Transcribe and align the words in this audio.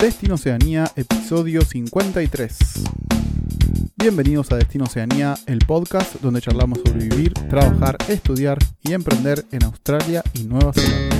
Destino 0.00 0.36
Oceanía, 0.36 0.90
episodio 0.96 1.60
53. 1.60 2.84
Bienvenidos 3.96 4.50
a 4.50 4.56
Destino 4.56 4.84
Oceanía, 4.84 5.34
el 5.44 5.58
podcast 5.58 6.22
donde 6.22 6.40
charlamos 6.40 6.78
sobre 6.78 7.06
vivir, 7.06 7.34
trabajar, 7.34 7.98
estudiar 8.08 8.56
y 8.80 8.94
emprender 8.94 9.44
en 9.52 9.62
Australia 9.64 10.22
y 10.32 10.44
Nueva 10.44 10.72
Zelanda. 10.72 11.16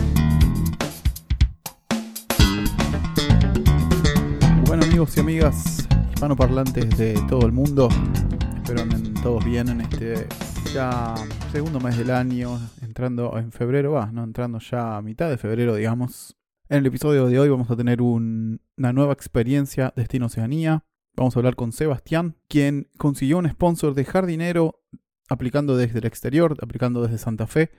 Bueno 4.65 4.85
amigos 4.85 5.15
y 5.15 5.21
amigas 5.21 5.87
hispanoparlantes 6.15 6.97
de 6.97 7.23
todo 7.29 7.45
el 7.45 7.53
mundo, 7.53 7.91
espero 8.57 8.81
anden 8.81 9.13
todos 9.13 9.45
bien 9.45 9.69
en 9.69 9.83
este 9.83 10.27
ya 10.73 11.15
segundo 11.53 11.81
mes 11.81 11.99
del 11.99 12.13
año, 12.13 12.59
entrando 12.81 13.37
en 13.37 13.53
febrero, 13.53 13.93
va, 13.93 14.07
no 14.11 14.25
entrando 14.25 14.59
ya 14.59 14.97
a 14.97 15.03
mitad 15.03 15.29
de 15.29 15.37
febrero, 15.37 15.75
digamos. 15.75 16.35
En 16.71 16.79
el 16.79 16.87
episodio 16.87 17.27
de 17.27 17.37
hoy 17.37 17.49
vamos 17.49 17.69
a 17.69 17.75
tener 17.75 18.01
una 18.81 18.95
nueva 18.95 19.13
experiencia 19.13 19.93
Destino 19.95 20.27
Oceanía. 20.27 20.85
Vamos 21.15 21.37
a 21.37 21.41
hablar 21.41 21.55
con 21.55 21.71
Sebastián, 21.71 22.37
quien 22.49 22.89
consiguió 22.97 23.37
un 23.37 23.47
sponsor 23.47 23.93
de 23.93 24.07
jardinero 24.07 24.81
aplicando 25.29 25.77
desde 25.77 25.99
el 25.99 26.07
exterior, 26.07 26.57
aplicando 26.63 27.03
desde 27.03 27.19
Santa 27.19 27.47
Fe 27.47 27.71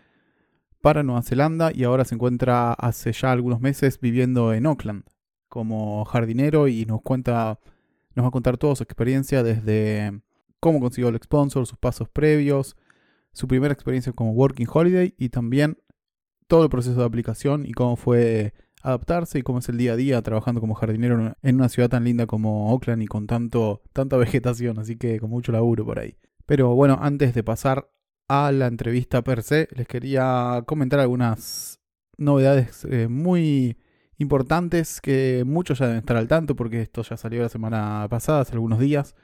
para 0.79 1.01
Nueva 1.01 1.23
Zelanda 1.23 1.71
y 1.73 1.85
ahora 1.85 2.05
se 2.05 2.13
encuentra 2.13 2.73
hace 2.73 3.13
ya 3.13 3.31
algunos 3.31 3.61
meses 3.61 3.99
viviendo 3.99 4.53
en 4.53 4.67
Auckland 4.67 5.03
como 5.49 6.05
jardinero 6.05 6.67
y 6.67 6.85
nos 6.85 7.01
cuenta, 7.01 7.59
nos 8.13 8.23
va 8.23 8.27
a 8.27 8.31
contar 8.31 8.59
toda 8.59 8.75
su 8.75 8.83
experiencia 8.83 9.41
desde 9.41 10.21
cómo 10.59 10.79
consiguió 10.79 11.09
el 11.09 11.19
sponsor, 11.19 11.65
sus 11.65 11.79
pasos 11.79 12.09
previos, 12.09 12.77
su 13.33 13.47
primera 13.47 13.73
experiencia 13.73 14.13
como 14.13 14.33
Working 14.33 14.67
Holiday 14.71 15.15
y 15.17 15.29
también 15.29 15.79
todo 16.45 16.63
el 16.63 16.69
proceso 16.69 16.99
de 16.99 17.05
aplicación 17.07 17.65
y 17.65 17.71
cómo 17.71 17.95
fue 17.95 18.53
adaptarse 18.83 19.39
y 19.39 19.41
cómo 19.41 19.59
es 19.59 19.69
el 19.69 19.77
día 19.77 19.93
a 19.93 19.95
día 19.95 20.21
trabajando 20.21 20.61
como 20.61 20.73
jardinero 20.73 21.35
en 21.41 21.55
una 21.55 21.69
ciudad 21.69 21.89
tan 21.89 22.03
linda 22.03 22.25
como 22.25 22.69
Auckland 22.71 23.03
y 23.03 23.07
con 23.07 23.27
tanto, 23.27 23.81
tanta 23.93 24.17
vegetación, 24.17 24.79
así 24.79 24.97
que 24.97 25.19
con 25.19 25.29
mucho 25.29 25.51
laburo 25.51 25.85
por 25.85 25.99
ahí. 25.99 26.17
Pero 26.45 26.75
bueno, 26.75 26.97
antes 27.01 27.33
de 27.33 27.43
pasar 27.43 27.89
a 28.27 28.51
la 28.51 28.67
entrevista 28.67 29.23
per 29.23 29.43
se, 29.43 29.67
les 29.75 29.87
quería 29.87 30.63
comentar 30.65 30.99
algunas 30.99 31.79
novedades 32.17 32.85
eh, 32.85 33.07
muy 33.07 33.77
importantes 34.17 35.01
que 35.01 35.43
muchos 35.45 35.79
ya 35.79 35.87
deben 35.87 35.99
estar 35.99 36.15
al 36.15 36.27
tanto 36.27 36.55
porque 36.55 36.81
esto 36.81 37.01
ya 37.01 37.17
salió 37.17 37.41
la 37.41 37.49
semana 37.49 38.07
pasada, 38.09 38.41
hace 38.41 38.53
algunos 38.53 38.79
días, 38.79 39.15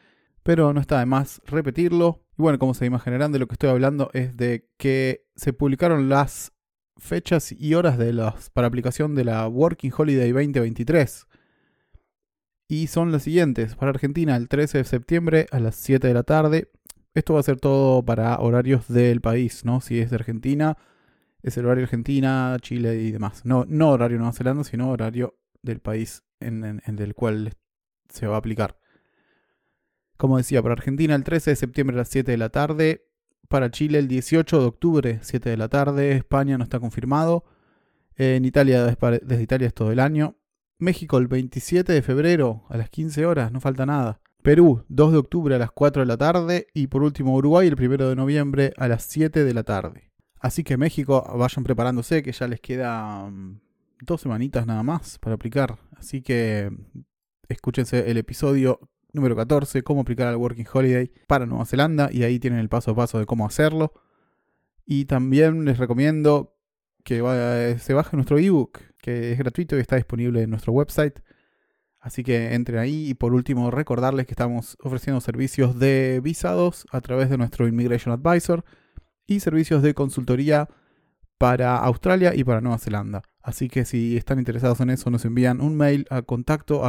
pero 0.44 0.74
no 0.74 0.82
está 0.82 1.00
de 1.00 1.06
más 1.06 1.42
repetirlo. 1.46 2.26
Y 2.38 2.42
bueno, 2.42 2.60
como 2.60 2.74
se 2.74 2.86
imaginarán, 2.86 3.32
de 3.32 3.40
lo 3.40 3.48
que 3.48 3.54
estoy 3.54 3.70
hablando 3.70 4.10
es 4.14 4.36
de 4.36 4.68
que 4.78 5.26
se 5.36 5.54
publicaron 5.54 6.10
las 6.10 6.54
fechas 6.98 7.52
y 7.52 7.74
horas 7.74 7.98
de 7.98 8.14
las, 8.14 8.50
para 8.50 8.68
aplicación 8.68 9.16
de 9.16 9.26
la 9.26 9.48
Working 9.48 9.92
Holiday 9.96 10.32
2023. 10.32 11.28
Y 12.68 12.88
son 12.88 13.12
las 13.12 13.24
siguientes. 13.24 13.76
Para 13.76 13.92
Argentina 13.92 14.36
el 14.36 14.50
13 14.50 14.80
de 14.80 14.84
septiembre 14.84 15.48
a 15.52 15.60
las 15.60 15.76
7 15.76 16.08
de 16.08 16.14
la 16.14 16.24
tarde. 16.24 16.72
Esto 17.14 17.34
va 17.34 17.40
a 17.40 17.44
ser 17.44 17.60
todo 17.60 18.04
para 18.04 18.38
horarios 18.40 18.88
del 18.88 19.22
país, 19.22 19.66
¿no? 19.66 19.82
Si 19.82 20.00
es 20.00 20.10
de 20.10 20.18
Argentina, 20.18 20.78
es 21.42 21.58
el 21.58 21.66
horario 21.66 21.86
Argentina, 21.86 22.56
Chile 22.62 22.96
y 22.96 23.12
demás. 23.12 23.46
No, 23.46 23.66
no 23.68 23.92
horario 23.92 24.18
Nueva 24.18 24.34
Zelanda, 24.34 24.64
sino 24.64 24.90
horario 24.90 25.38
del 25.62 25.80
país 25.80 26.24
en, 26.40 26.64
en 26.64 27.00
el 27.00 27.16
cual 27.16 27.54
se 28.10 28.28
va 28.28 28.36
a 28.36 28.40
aplicar. 28.40 28.78
Como 30.18 30.38
decía, 30.38 30.62
para 30.62 30.74
Argentina 30.74 31.16
el 31.16 31.24
13 31.24 31.52
de 31.52 31.56
septiembre 31.56 31.96
a 31.96 32.00
las 32.00 32.10
7 32.10 32.32
de 32.32 32.38
la 32.38 32.50
tarde, 32.50 33.07
para 33.48 33.72
Chile 33.72 34.00
el 34.00 34.08
18 34.08 34.60
de 34.60 34.66
octubre, 34.66 35.20
7 35.22 35.50
de 35.50 35.58
la 35.58 35.70
tarde. 35.70 36.12
España 36.14 36.58
no 36.58 36.64
está 36.64 36.80
confirmado. 36.80 37.46
En 38.16 38.46
Italia, 38.46 38.86
desde 38.86 39.44
Italia 39.44 39.68
es 39.68 39.74
todo 39.74 39.92
el 39.92 40.00
año. 40.00 40.36
México 40.80 41.18
el 41.18 41.28
27 41.28 41.92
de 41.92 42.02
febrero 42.02 42.66
a 42.70 42.78
las 42.78 42.90
15 42.90 43.26
horas, 43.26 43.52
no 43.52 43.60
falta 43.60 43.86
nada. 43.86 44.22
Perú, 44.44 44.84
2 44.90 45.12
de 45.12 45.18
octubre 45.18 45.56
a 45.56 45.60
las 45.60 45.72
4 45.72 46.02
de 46.02 46.06
la 46.06 46.18
tarde. 46.18 46.68
Y 46.74 46.88
por 46.88 47.04
último 47.04 47.36
Uruguay, 47.36 47.68
el 47.68 47.76
1 47.76 48.10
de 48.10 48.16
noviembre 48.16 48.74
a 48.78 48.88
las 48.88 49.04
7 49.04 49.44
de 49.44 49.54
la 49.54 49.64
tarde. 49.64 50.12
Así 50.40 50.64
que 50.64 50.78
México, 50.78 51.24
vayan 51.38 51.64
preparándose, 51.64 52.24
que 52.24 52.32
ya 52.32 52.48
les 52.48 52.62
queda 52.62 53.30
mm, 53.30 53.60
dos 54.02 54.22
semanitas 54.22 54.66
nada 54.66 54.84
más 54.84 55.18
para 55.20 55.36
aplicar. 55.36 55.78
Así 55.96 56.22
que 56.22 56.72
escúchense 57.50 58.10
el 58.10 58.18
episodio 58.18 58.80
número 59.18 59.36
14, 59.36 59.84
cómo 59.84 60.02
aplicar 60.02 60.28
al 60.28 60.38
Working 60.38 60.68
Holiday 60.72 61.12
para 61.28 61.46
Nueva 61.46 61.66
Zelanda 61.66 62.10
y 62.12 62.24
ahí 62.24 62.40
tienen 62.40 62.60
el 62.60 62.70
paso 62.70 62.92
a 62.92 62.96
paso 62.96 63.20
de 63.20 63.26
cómo 63.26 63.46
hacerlo. 63.46 63.94
Y 64.86 65.06
también 65.06 65.66
les 65.66 65.78
recomiendo 65.78 66.56
que 67.04 67.76
se 67.80 67.94
baje 67.94 68.16
nuestro 68.16 68.38
ebook, 68.38 68.80
que 69.02 69.34
es 69.34 69.38
gratuito 69.38 69.76
y 69.78 69.82
está 69.82 69.98
disponible 69.98 70.42
en 70.44 70.50
nuestro 70.50 70.72
website. 70.72 71.20
Así 72.00 72.24
que 72.24 72.54
entren 72.54 72.80
ahí 72.80 73.10
y 73.10 73.14
por 73.16 73.34
último 73.34 73.72
recordarles 73.72 74.28
que 74.28 74.34
estamos 74.34 74.78
ofreciendo 74.82 75.20
servicios 75.20 75.78
de 75.78 76.22
visados 76.24 76.86
a 76.92 77.02
través 77.02 77.30
de 77.30 77.38
nuestro 77.38 77.68
Immigration 77.68 78.14
Advisor 78.14 78.64
y 79.26 79.42
servicios 79.42 79.82
de 79.82 79.94
consultoría 79.94 80.70
para 81.38 81.78
Australia 81.78 82.34
y 82.34 82.44
para 82.44 82.62
Nueva 82.62 82.78
Zelanda. 82.78 83.24
Así 83.42 83.68
que 83.68 83.84
si 83.84 84.16
están 84.16 84.40
interesados 84.40 84.80
en 84.80 84.90
eso, 84.90 85.10
nos 85.10 85.26
envían 85.26 85.60
un 85.60 85.76
mail 85.76 86.06
a 86.10 86.22
contacto 86.22 86.86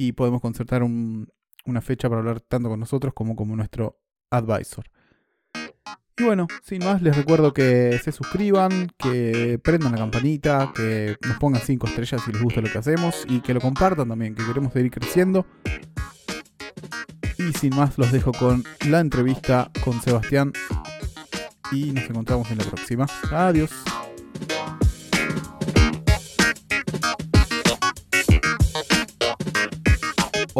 y 0.00 0.12
podemos 0.12 0.40
concertar 0.40 0.82
una 0.82 1.80
fecha 1.82 2.08
para 2.08 2.20
hablar 2.20 2.40
tanto 2.40 2.70
con 2.70 2.80
nosotros 2.80 3.12
como 3.12 3.36
como 3.36 3.54
nuestro 3.54 4.00
advisor. 4.30 4.86
Y 6.16 6.24
bueno, 6.24 6.46
sin 6.62 6.82
más, 6.82 7.02
les 7.02 7.14
recuerdo 7.14 7.52
que 7.52 8.00
se 8.02 8.10
suscriban, 8.10 8.88
que 8.96 9.60
prendan 9.62 9.92
la 9.92 9.98
campanita, 9.98 10.72
que 10.74 11.18
nos 11.20 11.36
pongan 11.36 11.60
5 11.60 11.86
estrellas 11.86 12.22
si 12.24 12.32
les 12.32 12.40
gusta 12.40 12.62
lo 12.62 12.72
que 12.72 12.78
hacemos 12.78 13.26
y 13.28 13.40
que 13.40 13.52
lo 13.52 13.60
compartan 13.60 14.08
también, 14.08 14.34
que 14.34 14.46
queremos 14.46 14.72
seguir 14.72 14.90
creciendo. 14.90 15.44
Y 17.36 17.52
sin 17.52 17.76
más, 17.76 17.98
los 17.98 18.10
dejo 18.10 18.32
con 18.32 18.64
la 18.88 19.00
entrevista 19.00 19.70
con 19.84 20.00
Sebastián 20.00 20.54
y 21.72 21.92
nos 21.92 22.04
encontramos 22.04 22.50
en 22.50 22.56
la 22.56 22.64
próxima. 22.64 23.04
Adiós. 23.30 23.70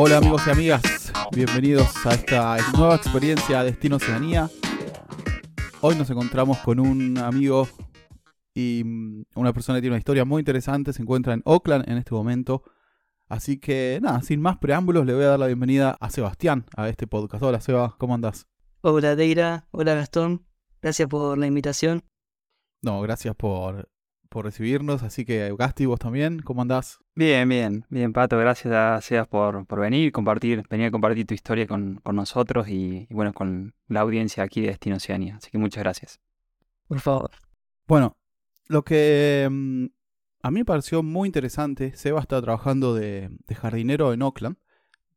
Hola 0.03 0.17
amigos 0.17 0.47
y 0.47 0.51
amigas, 0.51 1.13
bienvenidos 1.31 2.07
a 2.07 2.15
esta 2.15 2.57
nueva 2.75 2.97
experiencia 2.97 3.63
Destino 3.63 3.97
Oceanía. 3.97 4.49
Hoy 5.83 5.95
nos 5.95 6.09
encontramos 6.09 6.57
con 6.61 6.81
un 6.81 7.19
amigo 7.19 7.69
y 8.55 8.83
mm, 8.83 9.25
una 9.35 9.53
persona 9.53 9.77
que 9.77 9.83
tiene 9.83 9.93
una 9.93 9.99
historia 9.99 10.25
muy 10.25 10.41
interesante, 10.41 10.95
se 10.95 11.03
encuentra 11.03 11.35
en 11.35 11.43
Oakland 11.45 11.87
en 11.87 11.99
este 11.99 12.15
momento. 12.15 12.63
Así 13.29 13.59
que 13.61 13.99
nada, 14.01 14.23
sin 14.23 14.41
más 14.41 14.57
preámbulos, 14.57 15.05
le 15.05 15.13
voy 15.13 15.25
a 15.25 15.29
dar 15.29 15.39
la 15.39 15.49
bienvenida 15.49 15.99
a 16.01 16.09
Sebastián 16.09 16.65
a 16.75 16.89
este 16.89 17.07
podcast. 17.07 17.43
Hola 17.43 17.61
Seba, 17.61 17.95
¿cómo 17.99 18.15
andás? 18.15 18.47
Hola 18.81 19.17
Deira, 19.17 19.67
hola 19.71 19.93
Gastón, 19.93 20.47
gracias 20.81 21.11
por 21.11 21.37
la 21.37 21.47
invitación. 21.47 22.05
No, 22.81 23.03
gracias 23.03 23.35
por 23.37 23.90
por 24.31 24.47
recibirnos. 24.47 25.03
Así 25.03 25.27
que, 25.27 25.55
Gasti, 25.59 25.85
vos 25.85 25.99
también, 25.99 26.41
¿cómo 26.41 26.63
andás? 26.63 27.01
Bien, 27.15 27.47
bien, 27.47 27.85
bien, 27.91 28.15
Pato. 28.15 28.39
Gracias 28.39 29.05
Seas 29.05 29.29
por, 29.29 29.67
por 29.67 29.81
venir, 29.81 30.13
compartir, 30.13 30.63
venir 30.71 30.87
a 30.87 30.91
compartir 30.91 31.27
tu 31.27 31.35
historia 31.35 31.67
con, 31.67 32.01
nosotros 32.13 32.69
y, 32.69 33.07
bueno, 33.11 33.35
con 33.35 33.75
la 33.89 34.01
audiencia 34.01 34.43
aquí 34.43 34.63
de 34.63 34.69
Destino 34.69 34.97
Oceania. 34.97 35.37
Así 35.37 35.51
que 35.51 35.59
muchas 35.59 35.83
gracias. 35.83 36.21
Por 36.89 37.01
favor. 37.01 37.31
Bueno, 37.87 38.17
lo 38.69 38.83
que 38.83 39.47
mm, 39.51 39.87
a 40.43 40.51
mí 40.51 40.61
me 40.61 40.65
pareció 40.65 41.03
muy 41.03 41.29
interesante, 41.29 41.95
Seba 41.97 42.21
está 42.21 42.41
trabajando 42.41 42.95
de, 42.95 43.31
jardinero 43.55 44.13
en 44.13 44.23
Oakland, 44.23 44.57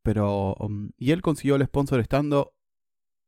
pero 0.02 0.56
mm, 0.60 0.90
y 0.98 1.12
él 1.12 1.22
consiguió 1.22 1.56
el 1.56 1.66
sponsor 1.66 2.00
estando 2.00 2.54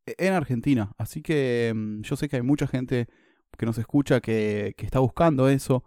en 0.06 0.34
Argentina. 0.34 0.92
Así 0.98 1.22
que 1.22 1.72
mm, 1.74 2.02
yo 2.02 2.16
sé 2.16 2.28
que 2.28 2.38
hay 2.38 2.42
mucha 2.42 2.68
gente 2.68 3.08
que 3.58 3.66
nos 3.66 3.78
escucha 3.78 4.22
que, 4.22 4.76
está 4.78 5.00
buscando 5.00 5.50
eso, 5.50 5.84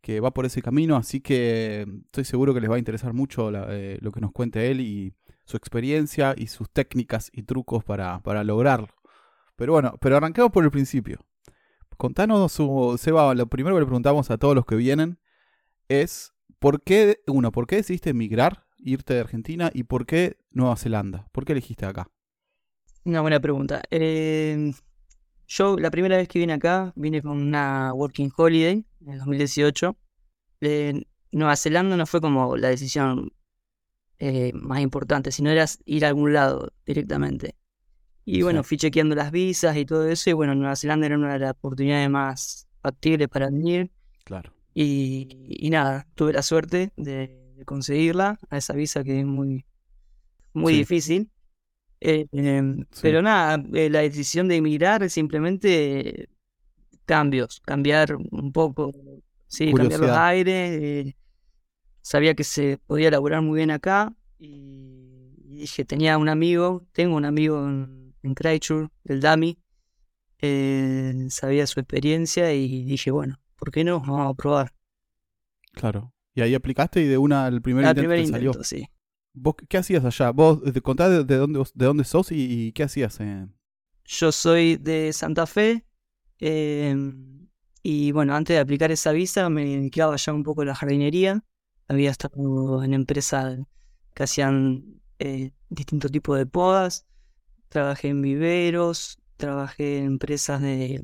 que 0.00 0.20
va 0.20 0.32
por 0.32 0.46
ese 0.46 0.62
camino, 0.62 0.96
así 0.96 1.20
que 1.20 1.86
estoy 2.06 2.24
seguro 2.24 2.54
que 2.54 2.60
les 2.60 2.70
va 2.70 2.76
a 2.76 2.78
interesar 2.78 3.12
mucho 3.12 3.50
eh, 3.70 3.98
lo 4.00 4.12
que 4.12 4.20
nos 4.20 4.32
cuente 4.32 4.70
él 4.70 4.80
y 4.80 5.14
su 5.44 5.56
experiencia 5.56 6.34
y 6.36 6.48
sus 6.48 6.70
técnicas 6.70 7.30
y 7.32 7.42
trucos 7.42 7.84
para, 7.84 8.20
para 8.22 8.44
lograrlo. 8.44 8.88
Pero 9.56 9.72
bueno, 9.72 9.94
pero 10.00 10.16
arranquemos 10.16 10.52
por 10.52 10.64
el 10.64 10.70
principio. 10.70 11.24
Contanos, 11.96 12.52
su, 12.52 12.96
Seba, 12.96 13.34
lo 13.34 13.48
primero 13.48 13.74
que 13.74 13.80
le 13.80 13.86
preguntamos 13.86 14.30
a 14.30 14.38
todos 14.38 14.54
los 14.54 14.64
que 14.64 14.76
vienen 14.76 15.18
es, 15.88 16.32
¿por 16.60 16.82
qué, 16.82 17.22
uno, 17.26 17.50
por 17.50 17.66
qué 17.66 17.76
decidiste 17.76 18.10
emigrar, 18.10 18.66
irte 18.76 19.14
de 19.14 19.20
Argentina 19.20 19.70
y 19.74 19.82
por 19.82 20.06
qué 20.06 20.36
Nueva 20.52 20.76
Zelanda? 20.76 21.28
¿Por 21.32 21.44
qué 21.44 21.52
elegiste 21.52 21.86
acá? 21.86 22.08
Una 23.04 23.20
buena 23.20 23.40
pregunta. 23.40 23.82
Eh, 23.90 24.72
yo 25.48 25.76
la 25.78 25.90
primera 25.90 26.16
vez 26.16 26.28
que 26.28 26.38
vine 26.38 26.52
acá, 26.52 26.92
vine 26.94 27.22
con 27.22 27.38
una 27.38 27.92
Working 27.94 28.30
Holiday 28.36 28.84
en 29.00 29.08
el 29.12 29.18
2018. 29.18 29.96
Nueva 31.32 31.56
Zelanda 31.56 31.96
no 31.96 32.06
fue 32.06 32.20
como 32.20 32.56
la 32.56 32.68
decisión 32.68 33.32
eh, 34.18 34.52
más 34.54 34.80
importante, 34.80 35.30
sino 35.32 35.50
era 35.50 35.64
ir 35.84 36.04
a 36.04 36.08
algún 36.08 36.32
lado 36.32 36.72
directamente. 36.86 37.54
Y 38.24 38.42
bueno, 38.42 38.62
fui 38.62 38.76
chequeando 38.76 39.14
las 39.14 39.30
visas 39.32 39.76
y 39.76 39.86
todo 39.86 40.06
eso, 40.06 40.28
y 40.28 40.34
bueno, 40.34 40.54
Nueva 40.54 40.76
Zelanda 40.76 41.06
era 41.06 41.16
una 41.16 41.32
de 41.32 41.38
las 41.38 41.52
oportunidades 41.52 42.10
más 42.10 42.68
factibles 42.82 43.28
para 43.28 43.46
venir. 43.48 43.90
Claro. 44.24 44.52
Y, 44.74 45.28
y 45.48 45.70
nada, 45.70 46.06
tuve 46.14 46.34
la 46.34 46.42
suerte 46.42 46.92
de, 46.96 47.52
de 47.56 47.64
conseguirla 47.64 48.38
a 48.50 48.58
esa 48.58 48.74
visa 48.74 49.02
que 49.02 49.20
es 49.20 49.26
muy, 49.26 49.64
muy 50.52 50.74
Sí. 50.74 50.78
difícil. 50.80 51.30
Eh, 52.00 52.26
em, 52.32 52.84
Sí. 52.90 53.00
Pero 53.02 53.22
nada, 53.22 53.62
eh, 53.74 53.90
la 53.90 54.00
decisión 54.00 54.48
de 54.48 54.56
emigrar 54.56 55.02
es 55.02 55.12
simplemente 55.12 56.28
cambios, 57.04 57.60
cambiar 57.64 58.14
un 58.16 58.52
poco, 58.52 58.92
sí, 59.46 59.72
cambiar 59.72 60.00
los 60.00 60.10
aires. 60.10 60.78
eh, 60.80 61.16
sabía 62.00 62.34
que 62.34 62.44
se 62.44 62.78
podía 62.86 63.10
laburar 63.10 63.42
muy 63.42 63.56
bien 63.58 63.70
acá 63.70 64.14
y, 64.38 65.34
y 65.44 65.56
dije, 65.56 65.84
tenía 65.84 66.16
un 66.18 66.28
amigo, 66.28 66.86
tengo 66.92 67.16
un 67.16 67.24
amigo 67.24 67.66
en, 67.66 68.14
en 68.22 68.34
el 69.04 69.20
Dami, 69.20 69.58
sabía 71.30 71.66
su 71.66 71.80
experiencia 71.80 72.52
y 72.52 72.84
dije, 72.84 73.10
bueno, 73.10 73.40
¿por 73.56 73.70
qué 73.70 73.84
no? 73.84 74.00
Vamos 74.00 74.30
a 74.30 74.34
probar. 74.34 74.72
Claro. 75.72 76.12
Y 76.34 76.40
ahí 76.40 76.54
aplicaste 76.54 77.02
y 77.02 77.06
de 77.06 77.18
una 77.18 77.46
al 77.46 77.60
primer 77.60 77.84
intento 77.84 78.00
primer 78.02 78.20
te 78.20 78.26
salió. 78.26 78.50
intento, 78.50 78.64
sí. 78.64 78.88
¿Vos 79.40 79.54
qué- 79.68 79.78
hacías 79.78 80.04
allá? 80.04 80.30
Vos 80.30 80.60
eh, 80.66 80.80
contá 80.80 81.08
de, 81.08 81.24
de 81.24 81.36
dónde 81.36 81.60
de 81.74 81.86
dónde 81.86 82.04
sos 82.04 82.32
y, 82.32 82.72
qué 82.72 82.82
hacías. 82.84 83.20
eh? 83.20 83.48
Yo 84.04 84.32
soy 84.32 84.76
de 84.76 85.12
Santa 85.12 85.46
Fe 85.46 85.84
em, 86.40 87.48
y 87.82 88.12
bueno, 88.12 88.34
antes 88.34 88.54
de 88.56 88.60
aplicar 88.60 88.90
esa 88.92 89.12
visa 89.12 89.48
me 89.50 89.64
dedicaba 89.66 90.16
ya 90.16 90.32
un 90.32 90.42
poco 90.44 90.62
a 90.62 90.64
la 90.66 90.74
jardinería. 90.74 91.44
Había 91.88 92.10
estado 92.10 92.82
en 92.84 92.94
empresas 92.94 93.58
que 94.14 94.22
hacían 94.24 95.02
eh, 95.18 95.52
distintos 95.70 96.10
tipos 96.12 96.38
de 96.38 96.46
podas. 96.46 97.06
Trabajé 97.70 98.10
en 98.10 98.22
viveros, 98.22 99.18
trabajé 99.38 99.98
en 100.00 100.06
empresas 100.06 100.62
de 100.62 101.02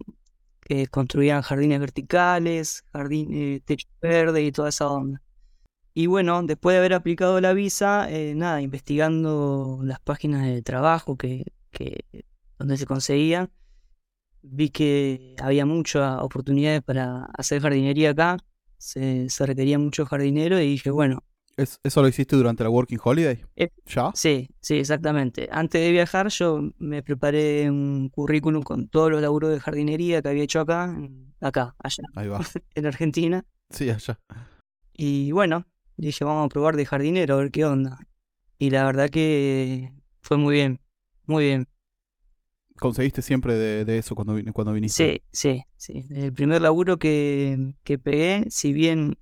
que 0.62 0.88
construían 0.88 1.42
jardines 1.42 1.80
verticales, 1.80 2.84
jardín, 2.92 3.30
eh, 3.34 3.62
techo 3.66 3.88
verde 4.02 4.44
y 4.44 4.52
toda 4.52 4.70
esa 4.70 4.88
onda. 4.90 5.22
Y 5.94 6.06
bueno, 6.06 6.42
después 6.42 6.74
de 6.74 6.78
haber 6.78 6.94
aplicado 6.94 7.40
la 7.40 7.52
visa, 7.52 8.10
eh, 8.10 8.34
nada, 8.34 8.60
investigando 8.60 9.78
las 9.84 10.00
páginas 10.00 10.44
de 10.46 10.60
trabajo 10.62 11.16
que, 11.16 11.44
que 11.70 12.04
donde 12.58 12.76
se 12.76 12.86
conseguían, 12.86 13.50
vi 14.42 14.70
que 14.70 15.36
había 15.42 15.66
muchas 15.66 16.20
oportunidades 16.20 16.82
para 16.82 17.26
hacer 17.38 17.62
jardinería 17.62 18.10
acá, 18.10 18.38
se, 18.78 19.28
se 19.30 19.46
requería 19.46 19.78
mucho 19.78 20.06
jardinero 20.06 20.60
y 20.60 20.66
dije, 20.68 20.90
bueno, 20.90 21.22
¿Es- 21.56 21.78
¿Eso 21.84 22.02
lo 22.02 22.08
hiciste 22.08 22.34
durante 22.34 22.64
la 22.64 22.70
Working 22.70 22.98
Holiday? 23.02 23.44
Eh, 23.54 23.70
¿Ya? 23.86 24.10
sí, 24.12 24.48
sí, 24.60 24.78
exactamente. 24.78 25.48
Antes 25.52 25.80
de 25.82 25.92
viajar 25.92 26.28
yo 26.28 26.60
me 26.78 27.04
preparé 27.04 27.70
un 27.70 28.08
currículum 28.08 28.64
con 28.64 28.88
todos 28.88 29.12
los 29.12 29.22
laburos 29.22 29.50
de 29.52 29.60
jardinería 29.60 30.20
que 30.20 30.28
había 30.30 30.42
hecho 30.42 30.58
acá, 30.60 30.92
acá, 31.40 31.76
allá, 31.78 32.02
Ahí 32.16 32.26
va. 32.26 32.40
en 32.74 32.86
Argentina. 32.86 33.44
Sí, 33.70 33.88
allá. 33.88 34.18
Y 34.92 35.30
bueno, 35.32 35.64
dije, 35.96 36.24
vamos 36.24 36.46
a 36.46 36.48
probar 36.48 36.76
de 36.76 36.86
jardinero, 36.86 37.34
a 37.34 37.38
ver 37.38 37.50
qué 37.50 37.64
onda. 37.64 37.98
Y 38.58 38.70
la 38.70 38.84
verdad 38.84 39.10
que 39.10 39.92
fue 40.22 40.36
muy 40.38 40.54
bien, 40.54 40.80
muy 41.26 41.44
bien. 41.44 41.68
¿Conseguiste 42.78 43.22
siempre 43.22 43.54
de, 43.54 43.84
de 43.84 43.98
eso 43.98 44.14
cuando, 44.14 44.36
cuando 44.52 44.72
viniste? 44.72 45.04
Sí, 45.04 45.22
sí, 45.32 45.64
sí. 45.76 46.04
El 46.10 46.32
primer 46.32 46.60
laburo 46.62 46.98
que, 46.98 47.74
que 47.84 47.98
pegué, 47.98 48.44
si 48.50 48.72
bien 48.72 49.16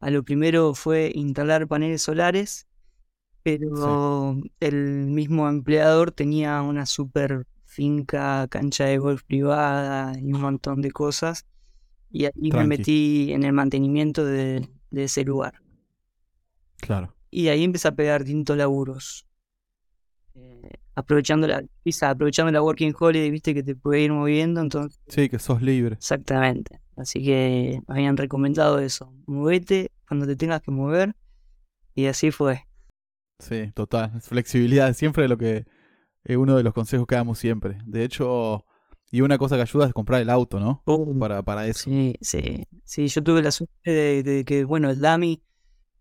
a 0.00 0.10
lo 0.10 0.24
primero 0.24 0.74
fue 0.74 1.12
instalar 1.14 1.68
paneles 1.68 2.02
solares, 2.02 2.66
pero 3.42 4.40
el 4.60 5.06
mismo 5.08 5.48
empleador 5.48 6.12
tenía 6.12 6.62
una 6.62 6.86
super 6.86 7.46
finca, 7.66 8.48
cancha 8.48 8.86
de 8.86 8.98
golf 8.98 9.24
privada 9.24 10.18
y 10.18 10.32
un 10.32 10.40
montón 10.40 10.82
de 10.82 10.92
cosas. 10.92 11.46
Y 12.10 12.26
ahí 12.26 12.52
me 12.52 12.66
metí 12.66 13.32
en 13.32 13.44
el 13.44 13.52
mantenimiento 13.54 14.24
de, 14.24 14.68
de 14.90 15.04
ese 15.04 15.24
lugar. 15.24 15.63
Claro. 16.80 17.14
Y 17.30 17.48
ahí 17.48 17.64
empecé 17.64 17.88
a 17.88 17.94
pegar 17.94 18.24
distintos 18.24 18.56
laburos. 18.56 19.26
Eh, 20.34 20.68
aprovechando 20.94 21.46
la 21.46 21.62
aprovechando 22.02 22.50
la 22.52 22.62
working 22.62 22.94
holiday, 22.98 23.30
viste 23.30 23.54
que 23.54 23.62
te 23.62 23.76
puede 23.76 24.02
ir 24.02 24.12
moviendo, 24.12 24.60
entonces 24.60 25.00
Sí, 25.08 25.28
que 25.28 25.38
sos 25.38 25.62
libre. 25.62 25.94
Exactamente. 25.96 26.80
Así 26.96 27.24
que 27.24 27.80
me 27.88 27.94
habían 27.94 28.16
recomendado 28.16 28.78
eso. 28.78 29.12
Movete 29.26 29.90
cuando 30.06 30.26
te 30.26 30.36
tengas 30.36 30.62
que 30.62 30.70
mover. 30.70 31.14
Y 31.94 32.06
así 32.06 32.30
fue. 32.30 32.66
Sí, 33.38 33.70
total. 33.74 34.20
Flexibilidad 34.20 34.88
es 34.88 34.96
siempre 34.96 35.28
lo 35.28 35.36
que 35.38 35.64
es 36.24 36.36
uno 36.36 36.56
de 36.56 36.62
los 36.62 36.72
consejos 36.72 37.06
que 37.06 37.14
damos 37.16 37.38
siempre. 37.38 37.78
De 37.84 38.04
hecho, 38.04 38.64
y 39.10 39.20
una 39.20 39.38
cosa 39.38 39.56
que 39.56 39.62
ayuda 39.62 39.86
es 39.86 39.92
comprar 39.92 40.20
el 40.22 40.30
auto, 40.30 40.58
¿no? 40.58 40.82
Para, 41.18 41.42
para 41.42 41.66
eso. 41.66 41.84
Sí, 41.90 42.14
sí. 42.20 42.66
Sí, 42.84 43.08
yo 43.08 43.22
tuve 43.22 43.42
la 43.42 43.50
suerte 43.50 43.90
de, 43.90 44.22
de 44.22 44.44
que, 44.44 44.64
bueno, 44.64 44.90
el 44.90 45.00
Dami 45.00 45.42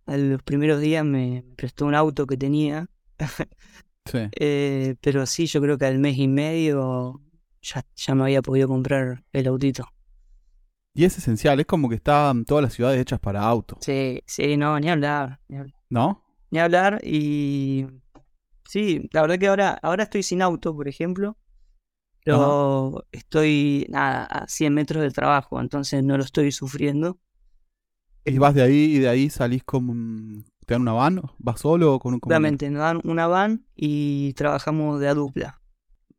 a 0.06 0.18
los 0.18 0.42
primeros 0.44 0.82
días 0.82 1.06
me 1.06 1.44
prestó 1.56 1.86
un 1.86 1.96
auto 1.96 2.28
que 2.28 2.38
tenía. 2.38 2.88
Sí. 3.20 4.18
Eh, 4.36 4.96
pero 5.00 5.26
sí, 5.26 5.46
yo 5.46 5.62
creo 5.62 5.78
que 5.78 5.86
al 5.86 5.98
mes 5.98 6.18
y 6.18 6.28
medio 6.28 7.22
ya, 7.62 7.86
ya 7.96 8.14
me 8.16 8.24
había 8.24 8.42
podido 8.42 8.68
comprar 8.68 9.24
el 9.32 9.48
autito. 9.48 9.88
Y 10.94 11.06
es 11.06 11.18
esencial, 11.18 11.62
es 11.62 11.66
como 11.66 11.88
que 11.88 11.96
están 11.96 12.44
todas 12.44 12.64
las 12.64 12.74
ciudades 12.74 13.00
hechas 13.00 13.22
para 13.22 13.42
auto, 13.44 13.78
Sí, 13.80 14.22
sí, 14.26 14.58
no, 14.58 14.78
ni 14.78 14.90
hablar. 14.90 15.40
Ni 15.48 15.56
hablar. 15.58 15.76
¿no? 15.90 16.24
ni 16.54 16.60
hablar 16.60 17.00
y 17.04 17.88
sí, 18.70 19.10
la 19.12 19.22
verdad 19.22 19.40
que 19.40 19.48
ahora, 19.48 19.80
ahora 19.82 20.04
estoy 20.04 20.22
sin 20.22 20.44
auto, 20.44 20.76
por 20.76 20.88
ejemplo, 20.88 21.36
pero 22.24 23.08
estoy 23.12 23.88
nada, 23.90 24.26
a 24.26 24.48
100 24.48 24.72
metros 24.72 25.02
del 25.02 25.14
trabajo, 25.14 25.60
entonces 25.60 26.04
no 26.04 26.16
lo 26.16 26.24
estoy 26.24 26.52
sufriendo. 26.52 27.18
Y 28.25 28.38
vas 28.38 28.54
de 28.54 28.62
ahí 28.62 28.96
y 28.96 29.00
de 29.00 29.10
ahí 29.10 29.30
salís 29.30 29.64
con... 29.64 30.46
¿Te 30.66 30.74
dan 30.74 30.84
una 30.84 30.94
van? 30.94 31.22
¿Vas 31.40 31.60
solo 31.60 31.96
o 31.96 32.00
con 32.00 32.14
un 32.14 32.20
compañero? 32.22 32.72
Nos 32.72 32.80
dan 32.80 33.02
una 33.04 33.28
van 33.28 33.66
y 33.75 34.34
trabajamos 34.34 35.00
de 35.00 35.10
a 35.10 35.14
dupla. 35.14 35.62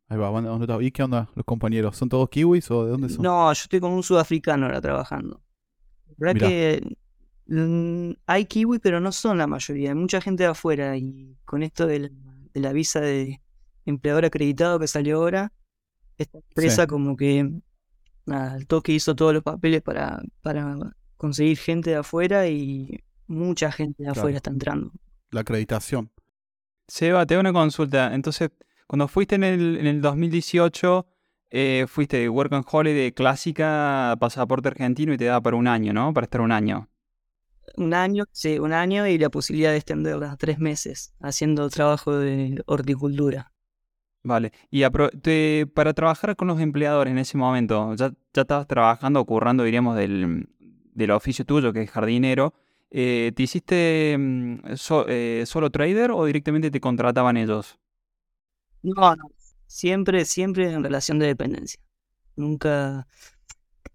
Ahí 0.07 0.17
va, 0.17 0.29
¿dónde? 0.29 0.85
¿Y 0.85 0.91
qué 0.91 1.01
onda 1.01 1.29
los 1.33 1.45
compañeros? 1.45 1.97
¿Son 1.97 2.09
todos 2.09 2.29
kiwis 2.29 2.69
o 2.69 2.85
de 2.85 2.91
dónde 2.91 3.09
son? 3.09 3.23
No, 3.23 3.51
yo 3.51 3.59
estoy 3.59 3.79
con 3.79 3.91
un 3.91 4.03
sudafricano 4.03 4.67
ahora 4.67 4.81
trabajando. 4.81 5.41
La 6.05 6.13
verdad 6.17 6.33
Mirá. 6.35 6.47
que 6.47 6.97
mm, 7.47 8.11
hay 8.27 8.45
kiwi, 8.45 8.77
pero 8.77 8.99
no 8.99 9.11
son 9.11 9.39
la 9.39 9.47
mayoría. 9.47 9.89
Hay 9.89 9.95
mucha 9.95 10.21
gente 10.21 10.43
de 10.43 10.49
afuera 10.49 10.95
y 10.95 11.35
con 11.43 11.63
esto 11.63 11.87
de 11.87 11.99
la, 12.01 12.09
de 12.53 12.61
la 12.61 12.71
visa 12.71 13.01
de 13.01 13.41
empleador 13.85 14.25
acreditado 14.25 14.79
que 14.79 14.87
salió 14.87 15.17
ahora, 15.17 15.53
esta 16.17 16.37
empresa 16.37 16.87
como 16.87 17.15
que 17.15 17.51
nada, 18.25 18.53
al 18.53 18.67
toque 18.67 18.93
hizo 18.93 19.15
todos 19.15 19.33
los 19.33 19.43
papeles 19.43 19.81
para, 19.81 20.21
para 20.41 20.75
conseguir 21.17 21.57
gente 21.57 21.89
de 21.91 21.95
afuera 21.97 22.47
y 22.47 23.03
mucha 23.27 23.71
gente 23.71 24.03
de 24.03 24.07
Claro. 24.07 24.21
afuera 24.21 24.37
está 24.37 24.49
entrando. 24.51 24.91
La 25.31 25.41
acreditación. 25.41 26.11
Seba, 26.87 27.25
te 27.25 27.33
hago 27.33 27.41
una 27.41 27.53
consulta. 27.53 28.13
Entonces, 28.13 28.51
cuando 28.87 29.07
fuiste 29.07 29.35
en 29.35 29.43
el, 29.43 29.77
en 29.77 29.87
el 29.87 30.01
2018, 30.01 31.07
eh, 31.49 31.85
fuiste 31.87 32.17
de 32.17 32.29
Work 32.29 32.53
and 32.53 32.65
Holiday 32.69 33.11
clásica, 33.11 34.15
pasaporte 34.19 34.67
argentino 34.67 35.13
y 35.13 35.17
te 35.17 35.25
daba 35.25 35.41
para 35.41 35.55
un 35.55 35.67
año, 35.67 35.93
¿no? 35.93 36.13
Para 36.13 36.25
estar 36.25 36.41
un 36.41 36.51
año. 36.51 36.89
Un 37.77 37.93
año, 37.93 38.25
sí, 38.31 38.59
un 38.59 38.71
año 38.73 39.07
y 39.07 39.17
la 39.17 39.29
posibilidad 39.29 39.71
de 39.71 39.77
extenderla 39.77 40.33
a 40.33 40.37
tres 40.37 40.59
meses 40.59 41.13
haciendo 41.19 41.69
trabajo 41.69 42.15
de 42.17 42.61
horticultura. 42.67 43.51
Vale. 44.23 44.51
Y 44.71 44.83
te- 45.21 45.67
para 45.73 45.93
trabajar 45.93 46.35
con 46.35 46.47
los 46.47 46.59
empleadores 46.59 47.11
en 47.11 47.17
ese 47.19 47.37
momento, 47.37 47.93
ya, 47.95 48.11
ya 48.33 48.41
estabas 48.41 48.67
trabajando 48.67 49.23
currando, 49.25 49.63
diríamos, 49.63 49.95
del, 49.97 50.47
del 50.95 51.11
oficio 51.11 51.45
tuyo, 51.45 51.71
que 51.73 51.83
es 51.83 51.91
jardinero. 51.91 52.55
Eh, 52.91 53.31
¿Te 53.35 53.43
hiciste 53.43 54.15
mm, 54.17 54.75
so- 54.77 55.05
eh, 55.07 55.43
solo 55.45 55.69
trader 55.69 56.11
o 56.11 56.25
directamente 56.25 56.71
te 56.71 56.81
contrataban 56.81 57.37
ellos? 57.37 57.77
No, 58.83 59.15
no. 59.15 59.31
Siempre, 59.67 60.25
siempre 60.25 60.71
en 60.71 60.83
relación 60.83 61.19
de 61.19 61.27
dependencia. 61.27 61.79
Nunca. 62.35 63.07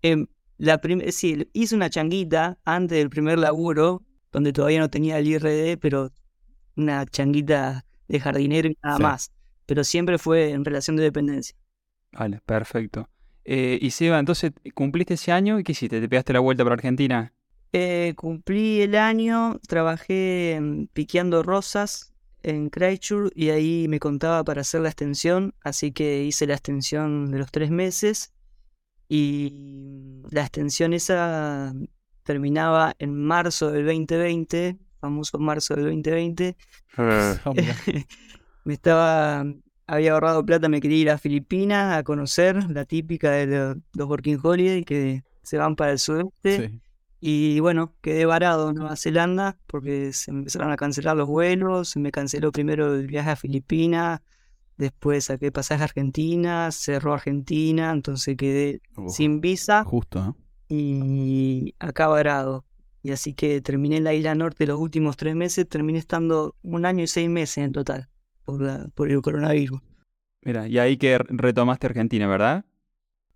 em, 0.02 0.26
la 0.58 0.80
sí, 1.12 1.48
hice 1.52 1.74
una 1.76 1.90
changuita 1.90 2.58
antes 2.64 2.98
del 2.98 3.10
primer 3.10 3.38
laburo, 3.38 4.02
donde 4.32 4.52
todavía 4.52 4.80
no 4.80 4.90
tenía 4.90 5.18
el 5.18 5.26
IRD, 5.28 5.78
pero 5.78 6.12
una 6.76 7.06
changuita 7.06 7.86
de 8.08 8.20
jardinero 8.20 8.68
y 8.68 8.78
nada 8.82 8.96
Sí. 8.96 9.02
más. 9.02 9.32
Pero 9.66 9.84
siempre 9.84 10.18
fue 10.18 10.50
en 10.52 10.64
relación 10.64 10.96
de 10.96 11.04
dependencia. 11.04 11.56
Vale, 12.12 12.40
perfecto. 12.44 13.08
Eh, 13.44 13.78
y 13.80 13.90
Seba, 13.90 14.18
entonces, 14.18 14.52
¿cumpliste 14.74 15.14
ese 15.14 15.32
año 15.32 15.58
y 15.58 15.64
qué 15.64 15.72
hiciste? 15.72 16.00
¿Te 16.00 16.08
pegaste 16.08 16.32
la 16.32 16.40
vuelta 16.40 16.64
para 16.64 16.74
Argentina? 16.74 17.32
Eh, 17.72 18.14
cumplí 18.16 18.82
el 18.82 18.96
año, 18.96 19.58
trabajé 19.66 20.52
em, 20.52 20.88
piqueando 20.88 21.42
rosas 21.42 22.12
en 22.42 22.68
Christchurch 22.68 23.32
y 23.36 23.50
ahí 23.50 23.86
me 23.88 24.00
contaba 24.00 24.42
para 24.44 24.62
hacer 24.62 24.80
la 24.80 24.88
extensión, 24.88 25.54
así 25.62 25.92
que 25.92 26.24
hice 26.24 26.46
la 26.46 26.54
extensión 26.54 27.30
de 27.30 27.38
los 27.38 27.50
tres 27.52 27.70
meses 27.70 28.32
y 29.08 30.22
la 30.30 30.42
extensión 30.42 30.94
esa 30.94 31.72
terminaba 32.22 32.94
en 32.98 33.14
marzo 33.14 33.70
del 33.70 33.86
2020, 33.86 34.78
famoso 35.00 35.38
marzo 35.38 35.74
del 35.74 35.84
2020. 35.86 36.56
Ah, 36.96 37.36
mirá. 37.54 37.76
Me 38.64 38.74
estaba, 38.74 39.44
había 39.94 40.12
ahorrado 40.12 40.44
plata, 40.44 40.68
me 40.68 40.80
quería 40.80 40.98
ir 40.98 41.10
a 41.10 41.18
Filipinas 41.18 41.96
a 41.96 42.02
conocer 42.04 42.70
la 42.70 42.84
típica 42.84 43.30
de 43.32 43.46
lo- 43.46 43.74
los 43.94 44.08
Working 44.08 44.38
Holiday 44.42 44.84
que 44.84 45.24
se 45.42 45.58
van 45.58 45.76
para 45.76 45.92
el 45.92 45.98
sudeste. 45.98 46.68
Sí. 46.68 46.80
Y 47.22 47.60
bueno, 47.60 47.94
quedé 48.00 48.24
varado 48.24 48.70
en 48.70 48.76
Nueva 48.76 48.96
Zelanda 48.96 49.58
porque 49.66 50.12
se 50.12 50.30
empezaron 50.30 50.70
a 50.72 50.76
cancelar 50.76 51.16
los 51.16 51.28
vuelos, 51.28 51.90
se 51.90 51.98
me 52.00 52.10
canceló 52.12 52.50
primero 52.52 52.94
el 52.94 53.06
viaje 53.06 53.30
a 53.30 53.36
Filipinas, 53.36 54.20
después 54.78 55.24
saqué 55.26 55.52
pasaje 55.52 55.82
a 55.82 55.84
Argentina, 55.84 56.70
cerró 56.72 57.12
Argentina, 57.14 57.90
entonces 57.90 58.36
quedé 58.36 58.80
Uf, 58.96 59.14
sin 59.14 59.40
visa 59.40 59.84
Justo, 59.84 60.20
¿no? 60.24 60.36
y 60.68 61.74
acá 61.78 62.08
varado. 62.08 62.64
Y 63.02 63.12
así 63.12 63.32
que 63.34 63.60
terminé 63.62 63.96
en 63.96 64.04
la 64.04 64.14
isla 64.14 64.34
norte 64.34 64.66
los 64.66 64.78
últimos 64.78 65.16
tres 65.16 65.34
meses, 65.34 65.66
terminé 65.68 65.98
estando 65.98 66.54
un 66.62 66.84
año 66.86 67.02
y 67.04 67.06
seis 67.06 67.30
meses 67.30 67.58
en 67.64 67.72
total 67.72 68.09
por, 68.50 68.62
la- 68.62 68.88
por 68.94 69.10
el 69.10 69.20
coronavirus. 69.22 69.80
Mira, 70.42 70.66
y 70.68 70.78
ahí 70.78 70.96
que 70.96 71.18
retomaste 71.18 71.86
Argentina, 71.86 72.26
¿verdad? 72.26 72.64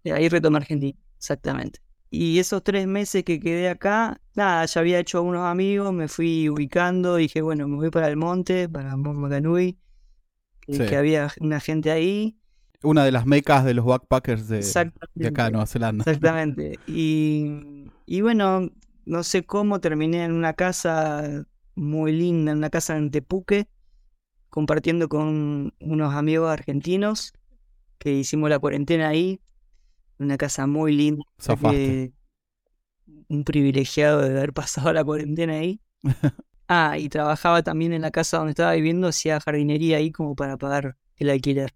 Y 0.02 0.10
ahí 0.10 0.28
retomé 0.28 0.58
Argentina, 0.58 0.98
exactamente. 1.16 1.80
Y 2.10 2.38
esos 2.38 2.62
tres 2.62 2.86
meses 2.86 3.24
que 3.24 3.40
quedé 3.40 3.68
acá, 3.68 4.20
nada, 4.34 4.64
ya 4.66 4.80
había 4.80 5.00
hecho 5.00 5.22
unos 5.22 5.42
amigos, 5.46 5.92
me 5.92 6.06
fui 6.08 6.48
ubicando, 6.48 7.16
dije, 7.16 7.42
bueno, 7.42 7.66
me 7.66 7.76
voy 7.76 7.90
para 7.90 8.08
el 8.08 8.16
monte, 8.16 8.68
para 8.68 8.94
que, 10.60 10.72
Sí. 10.74 10.86
que 10.86 10.96
había 10.96 11.28
una 11.40 11.60
gente 11.60 11.90
ahí. 11.90 12.36
Una 12.82 13.04
de 13.04 13.12
las 13.12 13.26
mecas 13.26 13.64
de 13.64 13.74
los 13.74 13.84
backpackers 13.84 14.48
de, 14.48 14.60
de 15.14 15.28
acá, 15.28 15.50
Nueva 15.50 15.66
Zelanda. 15.66 16.04
Exactamente. 16.06 16.78
Y, 16.86 17.90
y 18.06 18.20
bueno, 18.20 18.70
no 19.06 19.22
sé 19.22 19.44
cómo 19.44 19.80
terminé 19.80 20.24
en 20.24 20.32
una 20.32 20.52
casa 20.52 21.44
muy 21.74 22.12
linda, 22.12 22.52
en 22.52 22.58
una 22.58 22.70
casa 22.70 22.96
en 22.96 23.10
Tepuque, 23.10 23.66
compartiendo 24.58 25.08
con 25.08 25.74
unos 25.80 26.14
amigos 26.14 26.48
argentinos 26.48 27.32
que 27.98 28.12
hicimos 28.12 28.48
la 28.48 28.60
cuarentena 28.60 29.08
ahí. 29.08 29.40
Una 30.20 30.36
casa 30.36 30.68
muy 30.68 30.94
linda. 30.94 31.24
que 31.72 32.12
un 33.28 33.42
privilegiado 33.42 34.20
de 34.20 34.30
haber 34.38 34.52
pasado 34.60 34.92
la 34.92 35.04
cuarentena 35.04 35.54
ahí. 35.54 35.80
Ah, 36.66 36.96
y 36.98 37.10
trabajaba 37.10 37.62
también 37.62 37.92
en 37.92 38.00
la 38.00 38.10
casa 38.10 38.38
donde 38.38 38.52
estaba 38.52 38.72
viviendo, 38.72 39.08
hacía 39.08 39.38
jardinería 39.38 39.98
ahí 39.98 40.10
como 40.10 40.34
para 40.34 40.56
pagar 40.56 40.96
el 41.16 41.28
alquiler. 41.28 41.74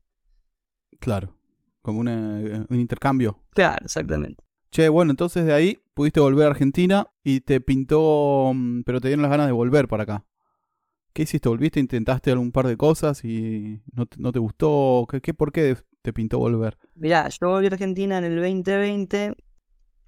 Claro. 0.99 1.37
Como 1.83 2.01
una- 2.01 2.65
un 2.71 2.81
intercambio. 2.81 3.39
Claro, 3.51 3.85
exactamente. 3.85 4.43
Che, 4.71 4.89
bueno, 4.89 5.11
entonces 5.11 5.45
de 5.45 5.53
ahí 5.53 5.79
pudiste 5.93 6.21
volver 6.21 6.47
a 6.47 6.51
Argentina 6.53 7.07
y 7.23 7.41
te 7.43 7.61
pintó, 7.61 8.51
mm, 8.55 8.81
pero 8.87 8.99
te 9.03 9.09
dieron 9.09 9.21
las 9.23 9.31
ganas 9.31 9.47
de 9.47 9.53
volver 9.53 9.89
para 9.89 10.05
acá. 10.05 10.25
¿Qué 11.19 11.25
hiciste? 11.25 11.49
¿Volviste? 11.49 11.81
¿Intentaste 11.81 12.31
algún 12.31 12.53
par 12.53 12.69
de 12.69 12.77
cosas 12.77 13.25
y 13.25 13.83
no 13.93 14.07
te, 14.07 14.19
no 14.21 14.31
te 14.31 14.39
gustó? 14.39 15.05
¿Qué, 15.11 15.21
qué, 15.21 15.35
¿Por 15.35 15.51
qué 15.51 15.77
te 16.01 16.13
pintó 16.13 16.39
volver? 16.39 16.79
Mirá, 16.95 17.29
yo 17.29 17.49
volví 17.49 17.67
a 17.67 17.71
Argentina 17.71 18.19
en 18.19 18.25
el 18.25 18.37
2020. 18.37 19.35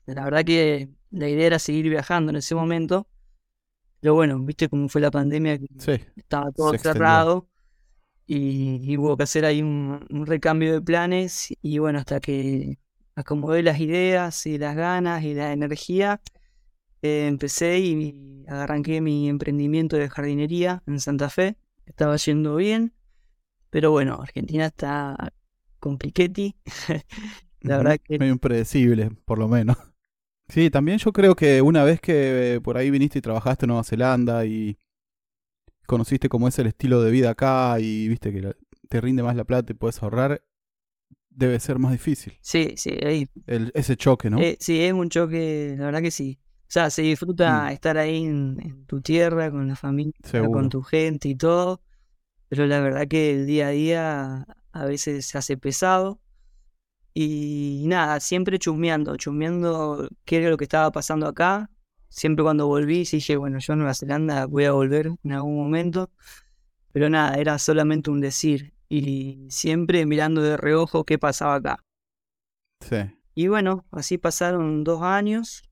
La 0.06 0.22
verdad 0.22 0.44
que 0.44 0.88
la 1.10 1.28
idea 1.28 1.48
era 1.48 1.58
seguir 1.58 1.88
viajando 1.88 2.30
en 2.30 2.36
ese 2.36 2.54
momento. 2.54 3.08
Pero 3.98 4.14
bueno, 4.14 4.38
viste 4.38 4.68
cómo 4.68 4.88
fue 4.88 5.00
la 5.00 5.10
pandemia, 5.10 5.58
Sí, 5.78 5.98
estaba 6.14 6.52
todo 6.52 6.78
cerrado 6.78 7.48
y, 8.24 8.78
y 8.80 8.96
hubo 8.96 9.16
que 9.16 9.24
hacer 9.24 9.44
ahí 9.44 9.62
un, 9.62 10.06
un 10.10 10.26
recambio 10.26 10.74
de 10.74 10.80
planes. 10.80 11.52
Y 11.60 11.78
bueno, 11.78 11.98
hasta 11.98 12.20
que 12.20 12.78
acomodé 13.16 13.64
las 13.64 13.80
ideas 13.80 14.46
y 14.46 14.58
las 14.58 14.76
ganas 14.76 15.24
y 15.24 15.34
la 15.34 15.52
energía, 15.52 16.20
eh, 17.02 17.26
empecé 17.28 17.78
y 17.80 18.44
arranqué 18.48 19.00
mi 19.00 19.28
emprendimiento 19.28 19.96
de 19.96 20.08
jardinería 20.08 20.82
en 20.86 21.00
Santa 21.00 21.30
Fe. 21.30 21.56
Estaba 21.86 22.16
yendo 22.16 22.56
bien, 22.56 22.92
pero 23.70 23.90
bueno, 23.92 24.20
Argentina 24.22 24.66
está 24.66 25.32
compliquetti. 25.80 26.56
La 27.62 27.76
Ujú. 27.76 27.84
verdad 27.84 28.00
que 28.02 28.18
medio 28.18 28.32
impredecible, 28.32 29.10
por 29.24 29.38
lo 29.38 29.48
menos. 29.48 29.76
Sí, 30.48 30.70
también 30.70 30.98
yo 30.98 31.12
creo 31.12 31.36
que 31.36 31.62
una 31.62 31.84
vez 31.84 32.00
que 32.00 32.54
eh, 32.56 32.60
por 32.60 32.76
ahí 32.76 32.90
viniste 32.90 33.20
y 33.20 33.22
trabajaste 33.22 33.66
en 33.66 33.68
Nueva 33.68 33.84
Zelanda 33.84 34.44
y 34.46 34.78
conociste 35.86 36.28
cómo 36.28 36.48
es 36.48 36.58
el 36.58 36.66
estilo 36.68 37.02
de 37.02 37.10
vida 37.10 37.30
acá 37.30 37.76
y 37.80 38.08
viste 38.08 38.32
que 38.32 38.40
la- 38.42 38.56
te 38.88 39.00
rinde 39.00 39.22
más 39.22 39.36
la 39.36 39.44
plata 39.44 39.72
y 39.72 39.76
puedes 39.76 40.02
ahorrar, 40.02 40.42
debe 41.30 41.60
ser 41.60 41.78
más 41.78 41.92
difícil. 41.92 42.34
sí, 42.40 42.74
sí, 42.76 42.90
ahí 43.04 43.28
El- 43.46 43.72
ese 43.74 43.96
choque, 43.96 44.30
¿no? 44.30 44.38
Eh, 44.40 44.56
sí, 44.60 44.80
es 44.82 44.92
un 44.92 45.08
choque, 45.08 45.74
la 45.78 45.86
verdad 45.86 46.02
que 46.02 46.10
sí. 46.10 46.38
O 46.70 46.72
sea, 46.72 46.88
se 46.88 47.02
disfruta 47.02 47.64
Mm. 47.64 47.68
estar 47.72 47.98
ahí 47.98 48.24
en, 48.24 48.56
en 48.62 48.84
tu 48.86 49.00
tierra, 49.00 49.50
con 49.50 49.66
la 49.66 49.74
familia, 49.74 50.12
Seguro. 50.22 50.52
con 50.52 50.68
tu 50.68 50.82
gente 50.82 51.28
y 51.28 51.34
todo, 51.34 51.82
pero 52.48 52.64
la 52.66 52.78
verdad 52.80 53.08
que 53.08 53.32
el 53.32 53.46
día 53.46 53.66
a 53.66 53.70
día 53.70 54.46
a 54.72 54.84
veces 54.84 55.26
se 55.26 55.36
hace 55.36 55.56
pesado. 55.56 56.20
Y 57.12 57.84
nada, 57.88 58.20
siempre 58.20 58.58
chusmeando, 58.60 59.16
chusmeando 59.16 60.08
qué 60.24 60.36
era 60.38 60.50
lo 60.50 60.56
que 60.56 60.64
estaba 60.64 60.92
pasando 60.92 61.26
acá. 61.26 61.68
Siempre 62.08 62.44
cuando 62.44 62.68
volví, 62.68 63.04
dije, 63.04 63.36
bueno, 63.36 63.58
yo 63.58 63.72
a 63.72 63.76
Nueva 63.76 63.94
Zelanda 63.94 64.46
voy 64.46 64.64
a 64.64 64.72
volver 64.72 65.10
en 65.24 65.32
algún 65.32 65.56
momento. 65.56 66.08
Pero 66.92 67.10
nada, 67.10 67.34
era 67.34 67.58
solamente 67.58 68.10
un 68.10 68.20
decir. 68.20 68.74
Y 68.88 69.46
siempre 69.50 70.06
mirando 70.06 70.40
de 70.40 70.56
reojo 70.56 71.04
qué 71.04 71.18
pasaba 71.18 71.56
acá. 71.56 71.84
Sí. 72.80 72.96
Y 73.34 73.48
bueno, 73.48 73.84
así 73.90 74.18
pasaron 74.18 74.84
dos 74.84 75.02
años. 75.02 75.62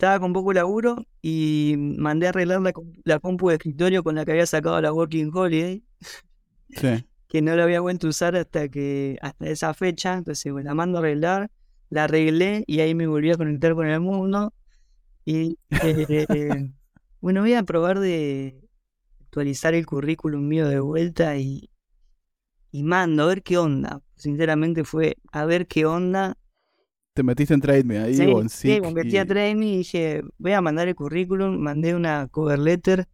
Estaba 0.00 0.18
con 0.18 0.32
poco 0.32 0.54
laburo 0.54 1.04
y 1.20 1.74
mandé 1.76 2.24
a 2.24 2.30
arreglar 2.30 2.62
la, 2.62 2.72
la 3.04 3.18
compu 3.18 3.50
de 3.50 3.56
escritorio 3.56 4.02
con 4.02 4.14
la 4.14 4.24
que 4.24 4.30
había 4.30 4.46
sacado 4.46 4.80
la 4.80 4.94
Working 4.94 5.30
Holiday, 5.30 5.84
Sí. 6.70 7.04
que 7.28 7.42
no 7.42 7.54
la 7.54 7.64
había 7.64 7.82
vuelto 7.82 8.06
a 8.06 8.10
usar 8.10 8.34
hasta 8.34 8.70
que 8.70 9.18
hasta 9.20 9.50
esa 9.50 9.74
fecha. 9.74 10.14
Entonces, 10.14 10.50
bueno, 10.50 10.70
la 10.70 10.74
mando 10.74 10.96
a 10.96 11.00
arreglar, 11.02 11.50
la 11.90 12.04
arreglé 12.04 12.64
y 12.66 12.80
ahí 12.80 12.94
me 12.94 13.06
volví 13.08 13.30
a 13.30 13.36
conectar 13.36 13.74
con 13.74 13.88
el 13.88 14.00
mundo. 14.00 14.54
Y 15.26 15.58
eh, 15.82 16.70
bueno, 17.20 17.42
voy 17.42 17.52
a 17.52 17.62
probar 17.64 18.00
de 18.00 18.58
actualizar 19.20 19.74
el 19.74 19.84
currículum 19.84 20.48
mío 20.48 20.66
de 20.66 20.80
vuelta 20.80 21.36
y, 21.36 21.68
y 22.72 22.84
mando 22.84 23.24
a 23.24 23.26
ver 23.26 23.42
qué 23.42 23.58
onda. 23.58 24.00
Sinceramente 24.16 24.82
fue 24.84 25.18
a 25.30 25.44
ver 25.44 25.66
qué 25.66 25.84
onda 25.84 26.38
Te 27.14 27.22
metiste 27.22 27.54
en 27.54 27.60
Trade 27.60 27.84
Me 27.84 27.98
ahí 27.98 28.14
Sí, 28.14 28.24
o 28.26 28.40
en 28.40 28.48
sí, 28.48 28.68
Seek 28.68 28.82
me 28.84 28.92
metí 28.92 29.16
a 29.18 29.22
y- 29.22 29.26
Trade 29.26 29.54
Me 29.56 29.66
y 29.66 29.76
dije, 29.78 30.22
voy 30.38 30.52
a 30.52 30.60
mandar 30.60 30.88
el 30.88 30.94
currículum, 30.94 31.58
mandé 31.58 31.94
una 31.94 32.28
cover 32.28 32.58
letter 32.58 33.08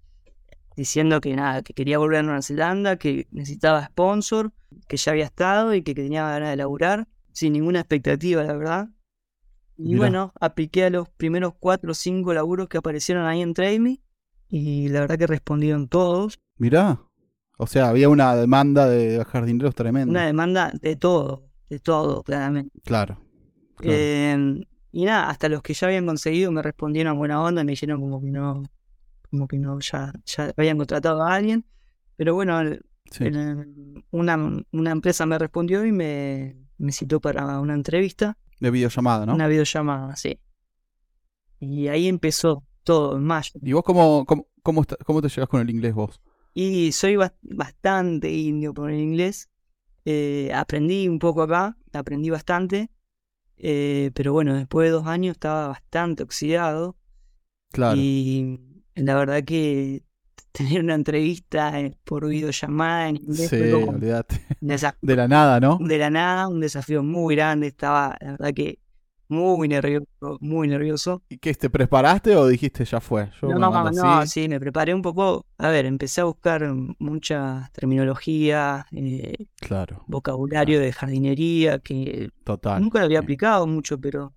diciendo 0.76 1.20
que 1.22 1.34
nada, 1.34 1.62
que 1.62 1.72
quería 1.72 1.96
volver 1.98 2.18
a 2.18 2.22
Nueva 2.22 2.42
Zelanda, 2.42 2.96
que 2.96 3.26
necesitaba 3.30 3.86
sponsor, 3.86 4.52
que 4.86 4.98
ya 4.98 5.12
había 5.12 5.24
estado 5.24 5.74
y 5.74 5.82
que 5.82 5.94
tenía 5.94 6.28
ganas 6.28 6.50
de 6.50 6.56
laburar, 6.56 7.08
sin 7.32 7.54
ninguna 7.54 7.80
expectativa, 7.80 8.42
la 8.44 8.52
verdad. 8.52 8.88
Y 9.78 9.84
Mirá. 9.88 9.98
bueno, 9.98 10.32
apliqué 10.38 10.84
a 10.84 10.90
los 10.90 11.08
primeros 11.08 11.54
cuatro 11.58 11.92
o 11.92 11.94
cinco 11.94 12.34
laburos 12.34 12.68
que 12.68 12.76
aparecieron 12.76 13.24
ahí 13.26 13.40
en 13.40 13.54
Trade 13.54 13.80
Me 13.80 14.00
y 14.50 14.88
la 14.90 15.00
verdad 15.00 15.16
que 15.18 15.26
respondieron 15.26 15.88
todos. 15.88 16.38
Mirá. 16.58 17.00
O 17.58 17.66
sea, 17.66 17.88
había 17.88 18.10
una 18.10 18.36
demanda 18.36 18.86
de 18.86 19.24
jardineros 19.24 19.74
tremenda. 19.74 20.10
Una 20.10 20.26
demanda 20.26 20.72
de 20.82 20.94
todo, 20.96 21.48
de 21.70 21.78
todo, 21.78 22.22
claramente. 22.22 22.70
Claro. 22.84 23.18
Claro. 23.76 23.97
Eh, 23.99 24.64
y 24.92 25.04
nada, 25.04 25.28
hasta 25.30 25.49
los 25.49 25.62
que 25.62 25.75
ya 25.75 25.87
habían 25.88 26.06
conseguido 26.06 26.50
me 26.52 26.62
respondieron 26.62 27.18
buena 27.18 27.42
onda, 27.42 27.62
me 27.64 27.73
dijeron 27.73 28.00
como 28.00 28.21
que 28.21 28.30
no, 28.30 28.62
como 29.30 29.47
que 29.47 29.59
no, 29.59 29.78
ya, 29.80 30.12
ya 30.25 30.52
habían 30.56 30.78
contratado 30.78 31.23
a 31.23 31.35
alguien. 31.35 31.64
Pero 32.16 32.35
bueno, 32.35 32.59
el- 32.61 32.83
Sí. 33.11 33.25
el- 33.25 34.04
una, 34.11 34.37
una 34.73 34.90
empresa 34.90 35.26
me 35.26 35.38
respondió 35.38 35.85
y 35.87 35.92
me, 35.92 36.56
me 36.78 36.90
citó 36.92 37.21
para 37.21 37.61
una 37.61 37.75
entrevista, 37.75 38.37
De 38.59 38.71
videollamada, 38.71 39.26
¿no? 39.26 39.35
una 39.35 39.47
videollamada, 39.49 40.16
sí. 40.16 40.40
Y 41.61 41.88
ahí 41.88 42.09
empezó 42.09 42.64
todo, 42.85 43.16
en 43.16 43.25
mayo. 43.25 43.52
¿Y 43.62 43.73
vos 43.73 43.83
cómo, 43.85 44.25
cómo, 44.26 44.47
cómo, 44.62 44.80
está- 44.83 44.97
cómo 45.04 45.23
te 45.23 45.28
llegas 45.28 45.49
con 45.49 45.61
el 45.61 45.71
inglés 45.71 45.95
vos? 45.95 46.21
Y 46.54 46.92
soy 46.92 47.16
bas- 47.16 47.35
bastante 47.42 48.33
indio 48.33 48.73
por 48.75 48.90
el 48.90 49.00
inglés. 49.00 49.50
Eh, 50.04 50.50
aprendí 50.54 51.09
un 51.09 51.18
poco 51.18 51.42
acá, 51.42 51.76
aprendí 51.92 52.30
bastante. 52.30 52.90
Eh, 53.58 54.10
pero 54.14 54.32
bueno, 54.32 54.54
después 54.54 54.86
de 54.86 54.92
dos 54.92 55.06
años 55.06 55.32
estaba 55.32 55.68
bastante 55.68 56.22
oxidado. 56.22 56.96
Claro. 57.72 57.96
Y 57.98 58.60
la 58.94 59.14
verdad 59.16 59.44
que 59.44 60.02
tener 60.52 60.82
una 60.82 60.94
entrevista 60.94 61.72
por 62.04 62.26
videollamada 62.28 63.08
en 63.08 63.16
inglés 63.16 63.50
Sí, 63.50 63.72
olvídate. 63.72 64.40
De 64.60 65.16
la 65.16 65.28
nada, 65.28 65.60
¿no? 65.60 65.78
de 65.80 65.98
la 65.98 66.10
nada, 66.10 66.48
un 66.48 66.60
desafío 66.60 67.02
muy 67.02 67.36
grande. 67.36 67.66
Estaba, 67.66 68.16
la 68.20 68.32
verdad 68.32 68.54
que 68.54 68.78
muy 69.28 69.68
nervioso, 69.68 70.38
muy 70.40 70.68
nervioso. 70.68 71.23
¿Y 71.28 71.38
qué? 71.38 71.54
¿Te 71.54 71.68
preparaste 71.71 72.37
o 72.37 72.47
dijiste 72.47 72.85
ya 72.85 73.00
fue? 73.00 73.30
Yo 73.40 73.49
No, 73.49 73.59
no, 73.59 73.90
no, 73.90 74.26
sí, 74.26 74.49
me 74.49 74.61
preparé 74.61 74.95
un 74.95 75.02
poco. 75.02 75.45
A 75.59 75.68
ver, 75.68 75.87
empecé 75.87 76.21
a 76.21 76.25
buscar 76.25 76.73
mucha 76.99 77.71
terminología, 77.73 78.87
eh, 78.92 79.47
Claro, 79.61 80.04
vocabulario 80.06 80.80
de 80.80 80.92
jardinería, 80.92 81.78
que 81.78 82.30
total. 82.45 82.80
nunca 82.83 83.00
lo 83.00 83.06
había 83.06 83.18
Sí. 83.21 83.25
aplicado 83.25 83.66
mucho, 83.66 83.99
pero 84.00 84.33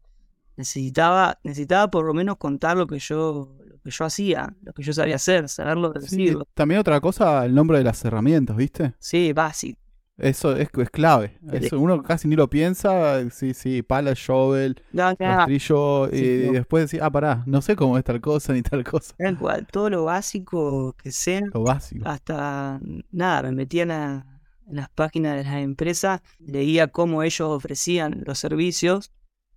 necesitaba, 0.58 1.40
necesitaba 1.44 1.90
por 1.90 2.06
lo 2.06 2.14
menos 2.14 2.38
contar 2.38 2.76
lo 2.78 2.88
que 2.88 3.00
yo, 3.00 3.56
lo 3.66 3.80
que 3.80 3.92
yo 3.92 4.06
hacía, 4.06 4.54
lo 4.64 4.74
que 4.74 4.84
yo 4.84 4.92
sabía 4.94 5.16
hacer, 5.16 5.48
saberlo 5.50 5.94
Sí, 6.02 6.18
decirlo. 6.18 6.46
También 6.54 6.80
otra 6.82 7.00
cosa, 7.00 7.46
el 7.46 7.54
nombre 7.56 7.78
de 7.78 7.84
las 7.86 8.04
herramientas, 8.04 8.58
¿viste? 8.58 8.94
Sí, 9.00 9.32
básico, 9.34 9.80
Eso 10.20 10.56
es, 10.56 10.70
es 10.78 10.90
clave. 10.90 11.38
Eso 11.52 11.80
uno 11.80 12.04
casi 12.04 12.28
ni 12.28 12.36
lo 12.36 12.50
piensa. 12.50 13.30
Sí, 13.32 13.54
sí, 13.54 13.82
pala, 13.82 14.14
shovel, 14.16 14.82
No, 14.92 15.14
nada, 15.20 15.38
rastrillo. 15.38 16.10
Sí, 16.12 16.42
y 16.44 16.48
no. 16.48 16.52
después 16.54 16.84
decir, 16.84 17.02
ah, 17.02 17.10
pará, 17.10 17.44
no 17.46 17.62
sé 17.62 17.76
cómo 17.76 17.98
es 17.98 18.04
tal 18.04 18.20
cosa 18.22 18.54
ni 18.54 18.62
tal 18.62 18.84
cosa. 18.84 19.16
cual, 19.40 19.66
todo 19.72 19.90
lo 19.90 20.04
básico 20.06 20.94
que 21.02 21.12
sea, 21.12 21.42
Lo 21.54 21.64
básico. 21.64 22.08
hasta 22.08 22.80
nada, 23.12 23.44
me 23.44 23.52
metía 23.54 23.84
en, 23.84 23.88
la- 23.90 24.26
en 24.68 24.76
las 24.76 24.90
páginas 24.90 25.36
de 25.38 25.44
las 25.46 25.56
empresas, 25.64 26.22
leía 26.40 26.88
cómo 26.90 27.24
ellos 27.24 27.50
ofrecían 27.50 28.24
los 28.26 28.38
servicios, 28.40 29.12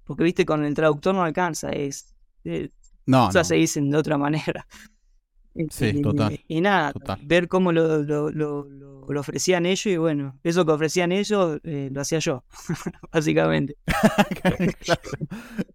porque 0.04 0.25
viste, 0.25 0.47
con 0.47 0.64
el 0.64 0.75
traductor 0.75 1.14
no 1.14 1.23
alcanza, 1.23 1.71
es, 1.71 2.14
No, 3.07 3.26
cosas 3.26 3.35
no. 3.35 3.45
se 3.45 3.54
dicen 3.57 3.90
de 3.90 3.97
otra 3.99 4.16
manera. 4.19 4.66
Sí, 5.71 5.92
Y- 5.97 6.02
total, 6.02 6.40
Y 6.49 6.61
nada, 6.61 6.92
total. 6.92 7.18
ver 7.25 7.47
cómo 7.49 7.73
lo, 7.73 7.99
lo, 8.02 8.30
lo, 8.30 8.64
lo- 8.68 9.06
lo 9.09 9.21
ofrecían 9.21 9.66
ellos 9.66 9.87
y 9.87 9.97
bueno, 9.97 10.38
eso 10.44 10.64
que 10.64 10.73
ofrecían 10.73 11.12
ellos 11.12 11.59
eh, 11.64 11.90
lo 11.92 12.00
hacía 12.00 12.18
yo, 12.21 12.44
básicamente. 13.12 13.76
claro, 14.42 14.56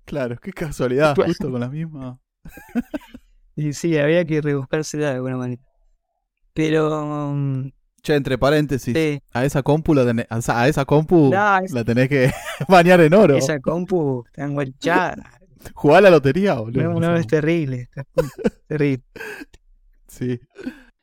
claro, 0.05 0.37
qué 0.41 0.51
casualidad, 0.53 1.15
justo 1.15 1.51
con 1.51 1.59
la 1.59 1.69
misma. 1.69 2.19
Y 3.55 3.73
sí, 3.73 3.97
había 3.97 4.23
que 4.25 4.41
rebuscársela 4.41 5.09
de 5.09 5.15
alguna 5.15 5.37
manera. 5.37 5.61
Pero, 6.53 7.31
mm, 7.33 7.71
Che, 8.01 8.15
entre 8.15 8.37
paréntesis, 8.37 8.95
sí, 8.95 9.21
a 9.33 9.43
esa 9.43 9.61
compu 9.61 9.93
la 9.93 10.05
tenés, 10.05 10.25
a 10.29 10.67
esa- 10.67 10.85
compu 10.85 11.31
es- 11.63 11.71
la 11.73 11.83
tenés 11.83 12.07
que 12.09 12.31
bañar 12.69 13.01
en 13.01 13.13
oro. 13.13 13.35
esa 13.35 13.59
compu 13.59 14.23
está 14.27 14.45
enguachada. 14.45 15.17
Jugar 15.73 15.97
a 15.97 16.01
la 16.01 16.09
lotería, 16.11 16.53
boludo. 16.53 16.81
No, 16.93 16.99
no, 16.99 17.15
es 17.17 17.27
terrible. 17.27 17.89
está 17.93 18.03
terrible. 18.67 19.03
Sí. 20.17 20.39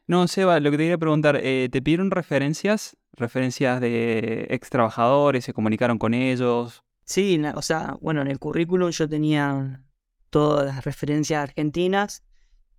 No, 0.07 0.29
Seba, 0.29 0.61
lo 0.61 0.71
que 0.71 0.77
te 0.77 0.83
quería 0.83 0.99
preguntar, 0.99 1.39
eh, 1.43 1.69
¿te 1.71 1.81
pidieron 1.81 2.11
referencias? 2.11 2.97
¿Referencias 3.13 3.81
de 3.81 4.47
ex 4.51 4.69
trabajadores? 4.69 5.45
¿Se 5.45 5.53
comunicaron 5.55 5.99
con 5.99 6.13
ellos? 6.15 6.83
Sí, 7.05 7.41
o 7.55 7.63
sea, 7.63 7.97
bueno, 8.01 8.21
en 8.23 8.29
el 8.29 8.39
currículum 8.39 8.91
yo 8.91 9.09
tenía 9.09 9.83
todas 10.31 10.67
las 10.67 10.85
referencias 10.85 11.43
argentinas 11.43 12.23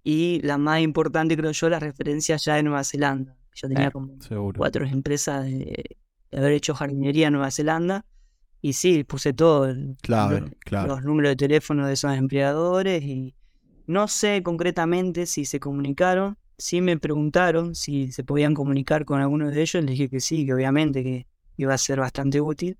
y 0.04 0.40
la 0.44 0.58
más 0.58 0.82
importante, 0.82 1.36
creo 1.38 1.52
yo, 1.52 1.70
las 1.70 1.82
referencias 1.82 2.44
ya 2.46 2.56
de 2.56 2.64
Nueva 2.64 2.84
Zelanda. 2.84 3.36
Yo 3.56 3.68
tenía 3.70 3.88
Eh, 3.88 3.92
como 3.92 4.22
Seguro. 4.22 4.58
cuatro 4.58 4.86
empresas 4.86 5.46
de, 5.46 5.84
de 6.32 6.38
haber 6.38 6.52
hecho 6.52 6.76
jardinería 6.76 7.28
en 7.28 7.34
Nueva 7.34 7.50
Zelanda. 7.52 8.06
Y 8.62 8.74
sí, 8.74 9.04
puse 9.04 9.32
todo, 9.34 9.66
el- 9.68 9.96
Clave, 10.02 10.42
lo- 10.42 10.48
claro. 10.60 10.88
los 10.90 11.04
números 11.04 11.32
de 11.32 11.36
teléfono 11.38 11.88
de 11.88 11.94
esos 11.94 12.14
empleadores 12.16 13.02
y 13.04 13.36
no 13.88 14.08
sé 14.08 14.42
concretamente 14.44 15.26
si 15.26 15.46
se 15.46 15.60
comunicaron. 15.60 16.38
Sí 16.58 16.82
me 16.82 16.98
preguntaron 16.98 17.76
si 17.76 18.12
se 18.12 18.24
podían 18.24 18.54
comunicar 18.54 19.06
con 19.06 19.20
alguno 19.22 19.50
de 19.50 19.62
ellos. 19.62 19.84
Les 19.84 19.92
dije 19.92 20.10
que 20.10 20.20
sí, 20.20 20.46
que 20.46 20.54
obviamente 20.54 21.04
que 21.04 21.28
iba 21.58 21.74
a 21.74 21.78
ser 21.78 22.00
bastante 22.00 22.40
útil. 22.40 22.78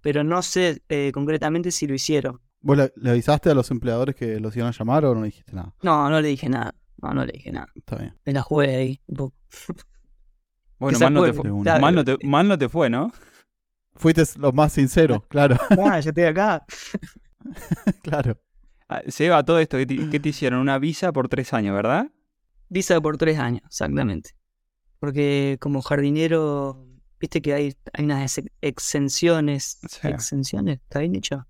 Pero 0.00 0.24
no 0.24 0.40
sé 0.42 0.82
eh, 0.88 1.10
concretamente 1.12 1.70
si 1.70 1.86
lo 1.86 1.94
hicieron. 1.94 2.40
¿Vos 2.62 2.76
le, 2.76 2.92
le 2.96 3.10
avisaste 3.10 3.50
a 3.50 3.54
los 3.54 3.70
empleadores 3.70 4.14
que 4.14 4.40
los 4.40 4.56
iban 4.56 4.68
a 4.68 4.72
llamar 4.72 5.04
o 5.04 5.14
no 5.14 5.22
dijiste 5.22 5.52
nada? 5.52 5.74
No, 5.82 6.08
no 6.08 6.20
le 6.20 6.28
dije 6.28 6.48
nada. 6.48 6.74
No, 7.02 7.14
no 7.14 7.24
le 7.24 7.32
dije 7.32 7.52
nada. 7.52 7.68
Está 7.74 7.96
bien. 7.96 8.14
Me 8.24 8.32
la 8.32 8.42
jugué 8.42 8.76
ahí 8.76 9.00
un 9.06 9.16
poco. 9.16 9.36
Bueno, 10.78 10.98
mal 10.98 11.12
no, 11.12 11.24
te 11.24 11.32
fue, 11.34 11.62
claro. 11.62 11.80
mal, 11.82 11.94
no 11.94 12.04
te, 12.04 12.16
mal 12.26 12.48
no 12.48 12.58
te 12.58 12.68
fue, 12.70 12.88
¿no? 12.88 13.12
Fuiste 13.96 14.22
lo 14.38 14.50
más 14.52 14.72
sincero, 14.72 15.26
claro, 15.28 15.56
Ah, 15.84 16.00
yo 16.00 16.08
estoy 16.08 16.24
acá. 16.24 16.64
claro. 18.02 18.40
Ah, 18.92 19.02
Seba, 19.06 19.44
todo 19.44 19.60
esto, 19.60 19.76
¿qué 19.78 19.86
te, 19.86 20.10
qué 20.10 20.18
te 20.18 20.28
hicieron? 20.30 20.58
Una 20.60 20.78
visa 20.78 21.12
por 21.12 21.28
tres 21.28 21.52
años, 21.54 21.74
¿verdad? 21.76 22.10
Visa 22.68 23.00
por 23.00 23.16
tres 23.18 23.38
años, 23.38 23.62
exactamente. 23.66 24.30
Porque 24.98 25.58
como 25.60 25.80
jardinero, 25.80 26.86
viste 27.20 27.40
que 27.40 27.54
hay, 27.54 27.74
hay 27.92 28.04
unas 28.04 28.36
ex- 28.38 28.50
exenciones. 28.60 29.78
Sí. 29.88 30.08
¿Exenciones? 30.08 30.80
¿Está 30.82 30.98
bien 30.98 31.12
dicho? 31.12 31.46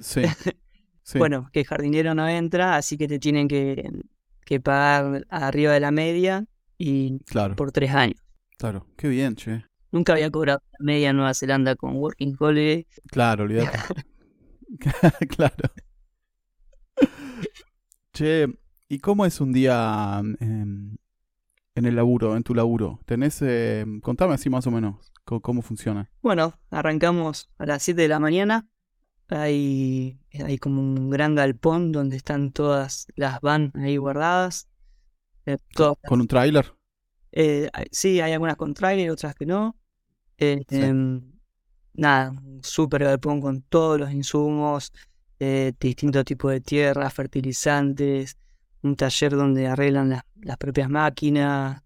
Sí. 0.00 0.22
sí. 1.02 1.18
Bueno, 1.18 1.48
que 1.52 1.64
jardinero 1.64 2.14
no 2.14 2.28
entra, 2.28 2.76
así 2.76 2.98
que 2.98 3.08
te 3.08 3.18
tienen 3.18 3.48
que, 3.48 3.90
que 4.44 4.60
pagar 4.60 5.26
arriba 5.30 5.72
de 5.72 5.80
la 5.80 5.90
media 5.90 6.44
y 6.76 7.18
claro, 7.20 7.56
por 7.56 7.72
tres 7.72 7.90
años. 7.92 8.20
claro. 8.58 8.86
Qué 8.96 9.08
bien, 9.08 9.34
che. 9.34 9.64
Nunca 9.92 10.12
había 10.12 10.30
cobrado 10.30 10.62
media 10.78 11.10
en 11.10 11.16
Nueva 11.16 11.32
Zelanda 11.34 11.74
con 11.74 11.96
Working 11.96 12.36
Holiday. 12.38 12.86
Claro, 13.08 13.44
olvídate. 13.44 13.78
claro. 15.36 15.70
Che, 18.12 18.46
¿y 18.88 18.98
cómo 18.98 19.24
es 19.24 19.40
un 19.40 19.52
día 19.52 20.20
em, 20.40 20.96
en 21.74 21.84
el 21.84 21.96
laburo, 21.96 22.36
en 22.36 22.42
tu 22.42 22.54
laburo? 22.54 23.00
¿Tenés, 23.06 23.40
em, 23.42 24.00
contame 24.00 24.34
así 24.34 24.50
más 24.50 24.66
o 24.66 24.70
menos 24.70 25.12
cómo, 25.24 25.62
funciona? 25.62 26.10
Bueno, 26.22 26.54
arrancamos 26.70 27.48
a 27.58 27.66
las 27.66 27.82
7 27.82 28.02
de 28.02 28.08
la 28.08 28.18
mañana. 28.18 28.68
Hay, 29.28 30.18
hay 30.44 30.58
como 30.58 30.80
un 30.80 31.08
gran 31.08 31.36
galpón 31.36 31.92
donde 31.92 32.16
están 32.16 32.50
todas 32.50 33.06
las 33.14 33.40
van 33.40 33.72
ahí 33.76 33.96
guardadas. 33.96 34.68
Eh, 35.46 35.58
todas 35.72 35.96
¿Con 36.08 36.20
un 36.20 36.26
tráiler? 36.26 36.74
Eh, 37.32 37.70
sí, 37.92 38.20
hay 38.20 38.32
algunas 38.32 38.56
con 38.56 38.74
trailer, 38.74 39.10
otras 39.10 39.36
que 39.36 39.46
no. 39.46 39.76
Sí. 40.36 40.58
em, 40.70 41.32
nada, 41.94 42.30
un 42.30 42.60
super 42.64 43.04
galpón 43.04 43.40
con 43.40 43.62
todos 43.62 44.00
los 44.00 44.10
insumos, 44.10 44.92
eh, 45.40 45.72
distintos 45.80 46.24
tipos 46.24 46.52
de 46.52 46.60
tierra, 46.60 47.10
fertilizantes, 47.10 48.36
un 48.82 48.94
taller 48.94 49.32
donde 49.32 49.66
arreglan 49.66 50.10
las, 50.10 50.22
las 50.40 50.56
propias 50.56 50.88
máquinas, 50.88 51.82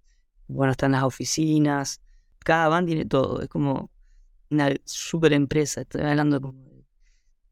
bueno, 0.46 0.72
están 0.72 0.92
las 0.92 1.04
oficinas. 1.04 2.00
Cada 2.40 2.68
van 2.68 2.84
tiene 2.84 3.06
todo, 3.06 3.40
es 3.40 3.48
como 3.48 3.90
una 4.50 4.70
super 4.84 5.32
empresa. 5.32 5.80
Estoy 5.80 6.02
hablando 6.02 6.40
como 6.40 6.62
de 6.64 6.84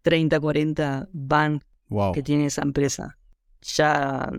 30, 0.03 0.39
40 0.39 1.09
van 1.13 1.63
Wow. 1.93 2.13
que 2.13 2.23
tiene 2.23 2.47
esa 2.47 2.63
empresa. 2.63 3.19
Ya 3.61 4.31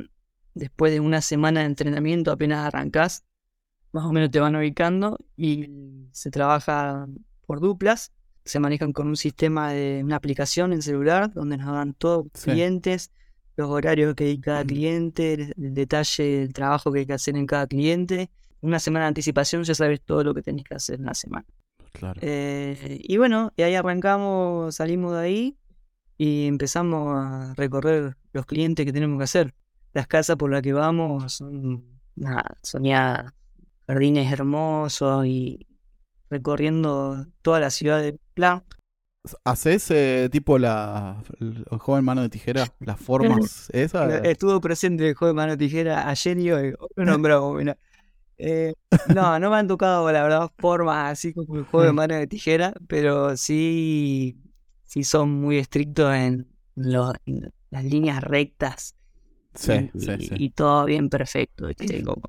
después 0.56 0.91
de 0.91 0.99
una 0.99 1.21
semana 1.21 1.60
de 1.60 1.67
entrenamiento, 1.67 2.32
apenas 2.32 2.65
arrancás, 2.65 3.26
más 3.91 4.06
o 4.06 4.12
menos 4.12 4.32
te 4.32 4.39
van 4.39 4.56
ubicando 4.56 5.19
y 5.38 5.69
se 6.12 6.32
trabaja 6.32 7.08
por 7.45 7.60
duplas. 7.60 8.12
Se 8.45 8.60
manejan 8.60 8.91
con 8.93 9.08
un 9.08 9.15
sistema 9.15 9.71
de 9.71 10.01
una 10.03 10.15
aplicación 10.17 10.73
en 10.73 10.82
celular 10.82 11.32
donde 11.34 11.58
nos 11.58 11.73
dan 11.73 11.93
todos 11.93 12.25
los 12.25 12.41
Sí. 12.41 12.51
clientes, 12.51 13.12
los 13.56 13.69
horarios 13.69 14.15
que 14.15 14.25
hay 14.25 14.39
cada 14.39 14.63
Mm. 14.63 14.67
cliente, 14.67 15.34
el, 15.34 15.53
el 15.58 15.73
detalle 15.73 16.23
del 16.39 16.53
trabajo 16.53 16.91
que 16.91 16.99
hay 16.99 17.06
que 17.06 17.13
hacer 17.13 17.36
en 17.38 17.45
cada 17.45 17.67
cliente. 17.67 18.29
Una 18.62 18.79
semana 18.79 19.06
de 19.06 19.10
anticipación 19.10 19.63
ya 19.63 19.75
sabes 19.75 20.01
todo 20.01 20.23
lo 20.23 20.34
que 20.34 20.41
tenés 20.41 20.63
que 20.65 20.75
hacer 20.75 20.99
en 20.99 21.06
la 21.06 21.13
semana. 21.13 21.45
Claro. 21.93 22.19
Eh, 22.23 22.99
y 23.03 23.17
bueno, 23.17 23.51
y 23.56 23.62
ahí 23.62 23.75
arrancamos, 23.75 24.75
salimos 24.75 25.13
de 25.13 25.19
ahí 25.19 25.58
y 26.17 26.47
empezamos 26.47 27.13
a 27.15 27.53
recorrer 27.56 28.17
los 28.34 28.45
clientes 28.45 28.86
que 28.86 28.91
tenemos 28.93 29.17
que 29.19 29.23
hacer. 29.25 29.53
Las 29.93 30.08
casas 30.08 30.36
por 30.38 30.49
las 30.51 30.62
que 30.63 30.73
vamos 30.73 31.34
son 31.34 31.86
nada, 32.15 32.58
soñadas, 32.63 33.32
jardines 33.86 34.32
hermosos 34.32 35.25
y 35.27 35.67
recorriendo 36.29 37.27
toda 37.41 37.60
la 37.60 37.69
ciudad 37.69 38.01
de 38.01 38.17
Plan. 38.33 38.63
¿Haces 39.45 39.89
eh, 39.91 40.27
tipo 40.31 40.59
la 40.59 41.23
el 41.39 41.63
joven 41.79 42.03
mano 42.03 42.21
de 42.21 42.29
tijera? 42.29 42.73
¿Las 42.81 42.99
formas 42.99 43.69
esas? 43.73 44.25
Estuvo 44.25 44.59
presente 44.59 45.07
el 45.07 45.15
de 45.15 45.33
mano 45.33 45.57
tijera 45.57 46.09
ayer 46.09 46.37
y 46.39 46.51
hoy, 46.51 46.75
lo 46.95 47.05
nombramos. 47.05 47.63
Eh, 48.37 48.73
no, 49.13 49.39
no 49.39 49.49
me 49.49 49.55
han 49.57 49.67
tocado 49.67 50.11
la 50.11 50.23
verdad 50.23 50.51
formas 50.57 51.11
así 51.13 51.33
como 51.33 51.55
el 51.55 51.63
juego 51.63 51.85
de 51.85 51.93
mano 51.93 52.15
de 52.15 52.27
tijera, 52.27 52.73
pero 52.87 53.37
sí, 53.37 54.37
sí 54.85 55.03
son 55.05 55.31
muy 55.39 55.57
estrictos 55.57 56.13
en, 56.13 56.47
en 56.75 57.53
las 57.69 57.83
líneas 57.85 58.21
rectas 58.23 58.95
Sí, 59.55 59.89
y, 59.93 59.99
sí, 59.99 60.11
y- 60.19 60.25
sí. 60.27 60.35
y 60.45 60.49
todo 60.49 60.85
bien 60.85 61.09
perfecto. 61.09 61.67
¿viste? 61.67 62.03
Como- 62.03 62.21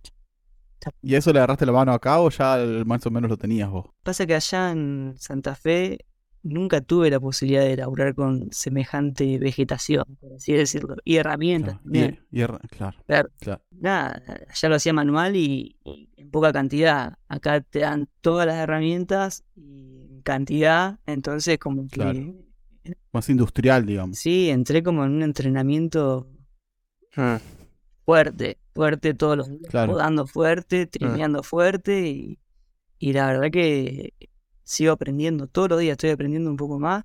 ¿Y 1.03 1.14
eso 1.14 1.33
le 1.33 1.38
agarraste 1.38 1.66
la 1.66 1.73
mano 1.73 1.92
acá 1.92 2.20
o 2.20 2.31
ya 2.31 2.59
más 2.87 3.05
o 3.07 3.11
menos 3.11 3.31
lo 3.31 3.37
tenías 3.37 3.70
vos? 3.70 3.87
Pasa 4.03 4.27
que 4.27 4.35
allá 4.35 4.70
en 4.73 5.14
Santa 5.18 5.55
Fe 5.55 5.99
nunca 6.42 6.83
tuve 6.83 7.09
la 7.11 7.18
posibilidad 7.20 7.62
de 7.64 7.77
laburar 7.77 8.14
con 8.14 8.49
semejante 8.53 9.38
vegetación, 9.38 10.05
por 10.20 10.35
así 10.35 10.53
decirlo, 10.53 10.97
y 11.05 11.16
herramientas 11.16 11.75
Claro. 11.75 11.83
también. 11.85 12.20
Y, 12.31 12.40
y 12.42 12.44
claro, 12.68 12.97
Claro. 13.07 13.31
claro. 13.40 13.62
nada, 13.70 14.23
allá 14.51 14.68
lo 14.68 14.75
hacía 14.75 14.92
manual 14.92 15.37
y, 15.37 15.77
y 15.85 16.11
en 16.16 16.31
poca 16.31 16.53
cantidad. 16.53 17.14
Acá 17.29 17.61
te 17.62 17.79
dan 17.81 18.09
todas 18.20 18.47
las 18.47 18.57
herramientas 18.57 19.42
y 19.57 20.03
en 20.11 20.20
cantidad, 20.23 20.99
entonces 21.07 21.59
como 21.59 21.85
que 21.88 21.94
Claro. 21.97 22.20
Más 23.12 23.31
industrial, 23.31 23.87
digamos. 23.87 24.18
sí, 24.18 24.51
entré 24.51 24.83
como 24.83 25.05
en 25.07 25.12
un 25.12 25.23
entrenamiento 25.23 26.29
fuerte, 28.04 28.58
fuerte 28.74 29.14
todos 29.14 29.36
los 29.36 29.48
días, 29.48 29.70
Claro. 29.70 30.26
fuerte, 30.26 30.86
trineando 30.86 31.42
fuerte 31.42 32.06
y, 32.08 32.38
y 32.98 33.12
la 33.12 33.26
verdad 33.28 33.50
que 33.50 34.12
sigo 34.62 34.92
aprendiendo, 34.92 35.46
todos 35.46 35.68
los 35.68 35.80
días 35.80 35.92
estoy 35.92 36.10
aprendiendo 36.10 36.50
un 36.50 36.56
poco 36.56 36.78
más 36.78 37.04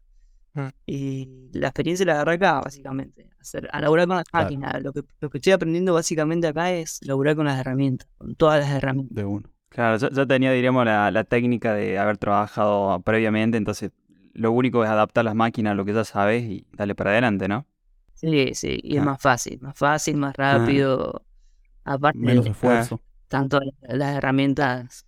Mm. 0.55 0.67
y 0.88 1.49
la 1.53 1.67
experiencia 1.67 2.05
la 2.07 2.13
agarré 2.13 2.33
acá 2.33 2.59
básicamente, 2.62 3.29
a, 3.38 3.41
hacer, 3.41 3.69
a 3.71 3.79
laburar 3.79 4.07
con 4.07 4.17
las 4.17 4.25
Claro. 4.25 4.45
máquinas, 4.45 4.81
lo 4.81 4.91
que, 4.91 5.03
lo 5.21 5.29
que 5.29 5.38
estoy 5.38 5.53
aprendiendo 5.53 5.93
básicamente 5.93 6.47
acá 6.47 6.71
es 6.71 6.99
laburar 7.03 7.35
con 7.35 7.45
las 7.45 7.59
herramientas, 7.59 8.09
con 8.17 8.33
todas 8.35 8.59
las 8.62 8.71
herramientas. 8.71 9.15
De 9.15 9.25
uno. 9.25 9.47
Claro, 9.69 9.97
ya, 9.97 10.09
ya 10.09 10.25
tenía, 10.25 10.51
diríamos, 10.51 10.83
la, 10.85 11.12
la 11.12 11.23
técnica 11.23 11.75
de 11.75 11.99
haber 11.99 12.17
trabajado 12.17 12.99
previamente, 13.01 13.57
entonces 13.57 13.91
lo 14.33 14.51
único 14.51 14.83
es 14.83 14.89
adaptar 14.89 15.23
las 15.23 15.35
máquinas 15.35 15.71
a 15.71 15.75
lo 15.75 15.85
que 15.85 15.93
ya 15.93 16.03
sabes 16.03 16.43
y 16.43 16.65
darle 16.73 16.95
para 16.95 17.12
adelante, 17.12 17.47
¿no? 17.47 17.67
Sí, 18.19 18.53
sí, 18.53 18.79
y 18.84 18.95
es 18.97 19.01
Ah. 19.01 19.05
más 19.05 19.21
fácil, 19.21 19.60
más 19.62 19.77
fácil, 19.77 20.17
más 20.17 20.36
rápido. 20.36 21.23
Aparte, 21.86 22.19
Menos 22.19 22.45
esfuerzo. 22.45 22.99
tanto 23.27 23.60
las 23.82 24.15
herramientas 24.17 25.05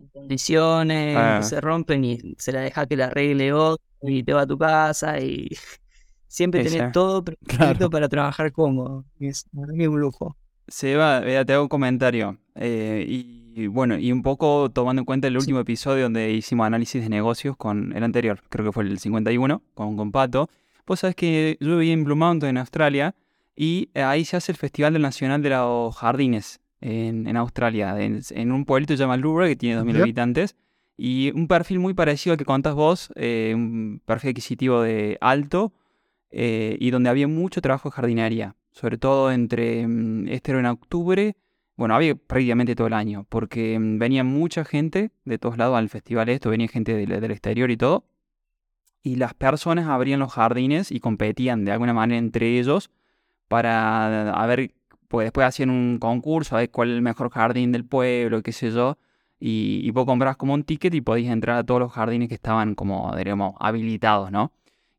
en 0.00 0.08
condiciones 0.08 1.16
Ah. 1.18 1.42
se 1.42 1.60
rompen 1.60 2.04
y 2.04 2.34
se 2.38 2.52
la 2.52 2.60
deja 2.60 2.86
que 2.86 2.96
la 2.96 3.06
arregle 3.06 3.52
otro 3.52 3.84
y 4.02 4.22
te 4.22 4.32
va 4.32 4.42
a 4.42 4.46
tu 4.46 4.56
casa 4.58 5.20
y 5.20 5.48
siempre 6.26 6.64
tenés 6.64 6.92
todo 6.92 7.22
perfecto 7.24 7.56
Claro. 7.86 7.90
para 7.90 8.08
trabajar 8.08 8.50
cómodo. 8.52 9.04
Es, 9.20 9.44
es 9.52 9.88
un 9.88 10.00
lujo. 10.00 10.36
Seba, 10.66 11.20
vea, 11.20 11.44
te 11.44 11.52
hago 11.52 11.64
un 11.64 11.68
comentario. 11.68 12.38
eh, 12.54 13.04
y, 13.06 13.52
y 13.56 13.66
bueno, 13.68 13.96
y 13.98 14.10
un 14.10 14.22
poco 14.22 14.70
tomando 14.70 15.00
en 15.00 15.06
cuenta 15.06 15.28
el 15.28 15.36
último 15.36 15.60
episodio 15.60 16.04
donde 16.04 16.32
hicimos 16.32 16.66
análisis 16.66 17.02
de 17.02 17.08
negocios 17.08 17.56
con 17.56 17.94
el 17.94 18.02
anterior, 18.02 18.40
creo 18.48 18.64
que 18.66 18.72
fue 18.72 18.84
el 18.84 18.98
51, 18.98 19.62
con, 19.74 19.96
con 19.96 20.10
Pato. 20.10 20.48
Vos 20.86 21.00
sabés 21.00 21.16
que 21.16 21.56
yo 21.60 21.78
viví 21.78 21.92
en 21.92 22.04
Blue 22.04 22.16
Mountain, 22.16 22.50
en 22.50 22.58
Australia, 22.58 23.14
y 23.56 23.90
eh, 23.94 24.02
ahí 24.02 24.24
se 24.24 24.36
hace 24.36 24.52
el 24.52 24.58
Festival 24.58 25.00
Nacional 25.00 25.42
de 25.42 25.50
los 25.50 25.96
Jardines 25.96 26.60
en, 26.80 27.26
en 27.26 27.36
Australia, 27.36 27.98
en, 28.00 28.20
en 28.30 28.52
un 28.52 28.64
pueblito 28.64 28.92
que 28.92 28.98
se 28.98 29.02
llama 29.04 29.16
Lura, 29.16 29.46
que 29.46 29.56
tiene 29.56 29.80
2.000 29.80 29.84
Mira. 29.84 30.02
habitantes, 30.02 30.56
y 30.96 31.32
un 31.34 31.48
perfil 31.48 31.78
muy 31.78 31.94
parecido 31.94 32.32
al 32.32 32.38
que 32.38 32.44
contás 32.44 32.74
vos, 32.74 33.10
eh, 33.16 33.52
un 33.54 34.02
perfil 34.04 34.30
adquisitivo 34.30 34.82
de 34.82 35.16
alto, 35.20 35.72
eh, 36.30 36.76
y 36.80 36.90
donde 36.90 37.10
había 37.10 37.28
mucho 37.28 37.60
trabajo 37.62 37.88
de 37.88 37.94
jardinería, 37.94 38.56
sobre 38.70 38.98
todo 38.98 39.32
entre, 39.32 39.86
mm, 39.86 40.28
este 40.28 40.50
era 40.50 40.60
en 40.60 40.66
octubre, 40.66 41.36
bueno, 41.76 41.94
había 41.94 42.14
prácticamente 42.14 42.76
todo 42.76 42.88
el 42.88 42.92
año, 42.92 43.24
porque 43.28 43.78
mm, 43.78 43.98
venía 43.98 44.22
mucha 44.22 44.64
gente 44.64 45.12
de 45.24 45.38
todos 45.38 45.56
lados 45.56 45.76
al 45.78 45.88
festival 45.88 46.28
esto, 46.28 46.50
venía 46.50 46.68
gente 46.68 46.94
del, 46.94 47.20
del 47.20 47.30
exterior 47.30 47.70
y 47.70 47.76
todo, 47.76 48.04
y 49.04 49.16
las 49.16 49.34
personas 49.34 49.86
abrían 49.86 50.18
los 50.18 50.32
jardines 50.32 50.90
y 50.90 50.98
competían 50.98 51.64
de 51.64 51.72
alguna 51.72 51.92
manera 51.92 52.18
entre 52.18 52.58
ellos 52.58 52.90
para 53.48 54.34
ver, 54.48 54.72
pues 55.08 55.26
después 55.26 55.46
hacían 55.46 55.70
un 55.70 55.98
concurso, 55.98 56.56
a 56.56 56.60
ver 56.60 56.70
cuál 56.70 56.90
es 56.90 56.96
el 56.96 57.02
mejor 57.02 57.30
jardín 57.30 57.70
del 57.70 57.84
pueblo, 57.84 58.42
qué 58.42 58.52
sé 58.52 58.70
yo, 58.70 58.96
y, 59.38 59.82
y 59.84 59.90
vos 59.90 60.06
comprabas 60.06 60.38
como 60.38 60.54
un 60.54 60.64
ticket 60.64 60.94
y 60.94 61.02
podías 61.02 61.32
entrar 61.32 61.58
a 61.58 61.64
todos 61.64 61.80
los 61.80 61.92
jardines 61.92 62.28
que 62.28 62.34
estaban 62.34 62.74
como, 62.74 63.14
diríamos, 63.14 63.54
habilitados, 63.60 64.32
¿no? 64.32 64.52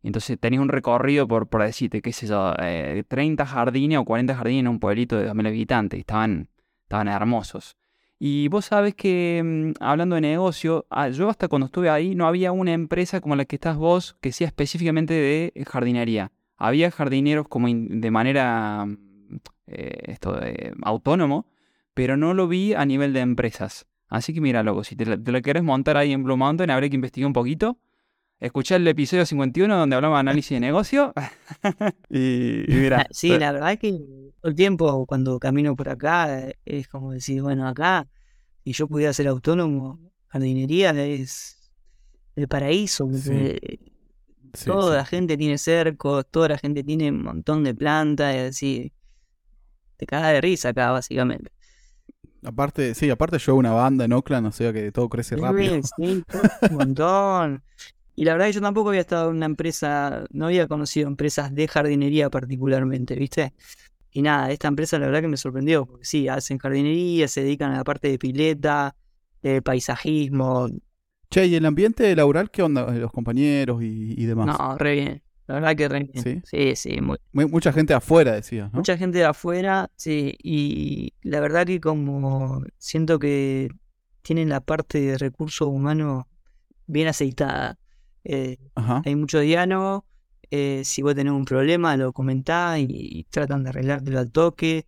Entonces 0.04 0.40
tenías 0.40 0.62
un 0.62 0.70
recorrido 0.70 1.28
por, 1.28 1.48
por 1.48 1.64
decirte, 1.64 2.04
qué 2.04 2.14
sé 2.14 2.28
yo, 2.28 2.54
eh, 2.60 3.04
30 3.08 3.44
jardines 3.44 3.98
o 3.98 4.06
40 4.06 4.36
jardines 4.36 4.60
en 4.60 4.68
un 4.68 4.80
pueblito 4.80 5.18
de 5.18 5.28
2.000 5.28 5.48
habitantes. 5.48 5.98
y 5.98 6.02
Estaban, 6.02 6.48
estaban 6.84 7.08
hermosos. 7.08 7.76
Y 8.18 8.48
vos 8.48 8.66
sabes 8.66 8.96
que, 8.96 9.42
mm, 9.44 9.84
hablando 9.84 10.16
de 10.16 10.22
negocio, 10.22 10.86
ah, 10.90 11.10
yo 11.10 11.30
hasta 11.30 11.48
cuando 11.48 11.66
estuve 11.66 11.90
ahí 11.90 12.16
no 12.16 12.28
había 12.28 12.52
una 12.52 12.74
empresa 12.74 13.20
como 13.22 13.36
la 13.36 13.46
que 13.46 13.58
estás 13.58 13.78
vos 13.78 14.16
que 14.22 14.32
sea 14.32 14.48
específicamente 14.48 15.14
de 15.14 15.52
eh, 15.54 15.66
jardinería. 15.66 16.32
Había 16.58 16.92
jardineros 16.92 17.48
como 17.50 17.68
de 17.70 18.12
manera 18.12 18.86
mm, 18.86 19.38
eh, 19.68 19.98
esto, 20.06 20.40
autónomo, 20.84 21.48
pero 21.94 22.18
no 22.18 22.34
lo 22.34 22.48
vi 22.48 22.74
a 22.74 22.86
nivel 22.86 23.14
de 23.14 23.20
empresas. 23.22 23.88
Así 24.08 24.34
que 24.34 24.42
mira, 24.42 24.64
loco, 24.64 24.84
si 24.84 24.96
te 24.96 25.18
te 25.18 25.32
la 25.32 25.42
querés 25.42 25.64
montar 25.64 25.98
ahí 25.98 26.14
en 26.14 26.24
Blue 26.24 26.38
Mountain, 26.38 26.70
habría 26.70 26.90
que 26.90 26.96
investigar 26.96 27.28
un 27.28 27.34
poquito. 27.34 27.78
Escuchar 28.40 28.82
el 28.82 28.88
episodio 28.88 29.26
51 29.26 29.78
donde 29.78 29.96
hablamos 29.96 30.18
de 30.18 30.20
análisis 30.20 30.52
de 30.52 30.60
negocio. 30.60 31.14
y, 32.10 32.72
y 32.72 32.76
mira, 32.76 33.08
Sí, 33.12 33.30
la 33.38 33.52
verdad 33.52 33.72
es 33.72 33.80
que 33.80 33.92
todo 33.92 34.50
el 34.50 34.56
tiempo 34.56 35.06
cuando 35.06 35.40
camino 35.40 35.76
por 35.76 35.90
acá 35.90 36.40
eh, 36.40 36.58
es 36.66 36.88
como 36.88 37.14
decir, 37.14 37.42
bueno, 37.42 37.68
acá, 37.68 38.08
si 38.64 38.74
yo 38.74 38.88
pudiera 38.88 39.14
ser 39.14 39.28
autónomo, 39.28 40.00
jardinería 40.28 40.92
es 40.92 41.72
el 42.36 42.48
paraíso. 42.48 43.10
Sí. 43.14 43.60
Sí, 44.54 44.66
toda 44.66 44.92
sí. 44.92 44.98
la 44.98 45.06
gente 45.06 45.38
tiene 45.38 45.58
cercos, 45.58 46.26
toda 46.32 46.50
la 46.50 46.58
gente 46.58 46.84
tiene 46.84 47.12
un 47.12 47.24
montón 47.24 47.64
de 47.64 47.76
plantas, 47.76 48.34
y 48.34 48.38
así. 48.38 48.94
Te 49.98 50.06
cagas 50.06 50.34
de 50.34 50.42
risa 50.42 50.70
acá, 50.70 50.92
básicamente. 50.92 51.52
Aparte, 52.44 52.94
sí, 52.94 53.10
aparte 53.10 53.40
yo 53.40 53.56
una 53.56 53.72
banda 53.72 54.06
en 54.06 54.14
Oakland, 54.14 54.48
o 54.48 54.52
sea 54.52 54.72
que 54.72 54.92
todo 54.92 55.10
crece 55.10 55.36
rápido. 55.36 55.82
Sí, 55.98 56.24
un 56.70 56.76
montón. 56.76 57.64
Y 58.16 58.24
la 58.26 58.34
verdad 58.34 58.48
que 58.48 58.54
yo 58.54 58.62
tampoco 58.62 58.90
había 58.90 59.02
estado 59.02 59.30
en 59.30 59.38
una 59.38 59.46
empresa, 59.46 60.24
no 60.32 60.46
había 60.46 60.68
conocido 60.68 61.08
empresas 61.08 61.54
de 61.54 61.68
jardinería 61.68 62.30
particularmente, 62.30 63.16
¿viste? 63.16 63.54
Y 64.12 64.22
nada, 64.22 64.52
esta 64.52 64.70
empresa 64.70 64.98
la 64.98 65.08
verdad 65.08 65.22
que 65.22 65.28
me 65.28 65.36
sorprendió, 65.38 65.86
porque 65.86 66.06
sí, 66.06 66.28
hacen 66.30 66.58
jardinería, 66.58 67.28
se 67.28 67.42
dedican 67.44 67.72
a 67.74 67.78
la 67.78 67.84
parte 67.84 68.08
de 68.10 68.18
pileta, 68.18 68.96
de 69.42 69.62
paisajismo. 69.62 70.70
Che, 71.30 71.46
¿y 71.48 71.56
el 71.56 71.66
ambiente 71.66 72.16
laboral 72.16 72.50
qué 72.50 72.62
onda? 72.64 72.90
Los 72.94 73.12
compañeros 73.12 73.84
y, 73.84 74.14
y 74.18 74.26
demás. 74.26 74.58
No, 74.58 74.78
re 74.78 74.94
bien. 74.94 75.22
La 75.48 75.56
verdad 75.56 75.76
que 75.76 75.90
re 75.90 76.04
bien. 76.12 76.24
¿Sí? 76.24 76.42
Sí, 76.46 76.76
sí, 76.76 77.02
muy- 77.02 77.18
Mu- 77.34 77.50
Mucha 77.50 77.74
gente 77.74 77.94
afuera, 77.94 78.32
decías, 78.34 78.72
¿no? 78.72 78.78
Mucha 78.78 78.98
gente 78.98 79.18
de 79.18 79.26
afuera, 79.26 79.92
sí, 79.98 80.34
y 80.42 81.14
la 81.22 81.42
verdad 81.42 81.66
que 81.68 81.82
como 81.82 82.64
siento 82.78 83.20
que 83.20 83.68
tienen 84.22 84.48
la 84.50 84.62
parte 84.62 85.02
de 85.02 85.18
recursos 85.18 85.68
humanos 85.68 86.24
bien 86.88 87.08
aceitada. 87.10 87.78
Eh, 88.28 88.58
hay 89.06 89.16
mucho 89.16 89.40
diálogo, 89.40 90.06
eh, 90.52 90.82
si 90.84 91.02
vos 91.02 91.14
tenés 91.16 91.32
un 91.34 91.46
problema 91.46 91.96
lo 91.96 92.12
comentás 92.12 92.80
y, 92.80 92.86
y 92.90 93.24
tratan 93.26 93.64
de 93.64 93.70
arreglártelo 93.70 94.20
al 94.20 94.32
toque. 94.32 94.86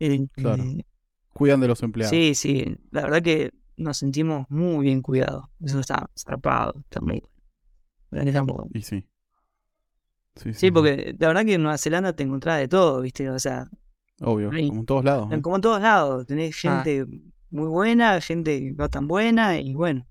Eh, 0.00 0.26
Claro. 0.32 0.62
eh, 0.64 0.84
Cuidan 1.32 1.60
de 1.60 1.68
los 1.68 1.82
empleados. 1.82 2.10
sí, 2.10 2.34
sí, 2.34 2.76
la 2.90 3.02
verdad 3.02 3.22
que 3.22 3.52
nos 3.76 3.96
sentimos 3.96 4.46
muy 4.50 4.84
bien 4.86 5.00
cuidados. 5.02 5.44
Eso 5.60 5.80
está 5.80 6.10
zarpado, 6.18 6.74
está 6.80 7.00
muy 7.00 7.20
bueno. 7.20 7.28
La 8.10 8.18
verdad 8.18 8.24
que 8.24 8.28
está 8.30 8.42
muy 8.42 8.52
bueno. 8.54 8.70
Y 8.74 8.82
sí. 8.82 9.06
Sí, 10.36 10.54
Sí, 10.54 10.70
porque 10.70 11.14
la 11.18 11.28
verdad 11.28 11.44
que 11.44 11.54
en 11.54 11.62
Nueva 11.62 11.78
Zelanda 11.78 12.12
te 12.14 12.22
encontrás 12.22 12.58
de 12.58 12.68
todo, 12.68 13.00
¿viste? 13.02 13.28
O 13.30 13.38
sea, 13.38 13.68
Obvio, 14.22 14.48
como 14.50 14.80
en 14.80 14.86
todos 14.86 15.04
lados. 15.04 15.28
¿no? 15.28 15.42
Como 15.42 15.56
en 15.56 15.62
todos 15.62 15.80
lados, 15.80 16.26
tenés 16.26 16.56
Ah. 16.64 16.82
gente 16.84 17.06
muy 17.50 17.68
buena, 17.68 18.20
gente 18.20 18.72
no 18.76 18.88
tan 18.88 19.06
buena, 19.08 19.58
y 19.60 19.74
bueno, 19.74 20.06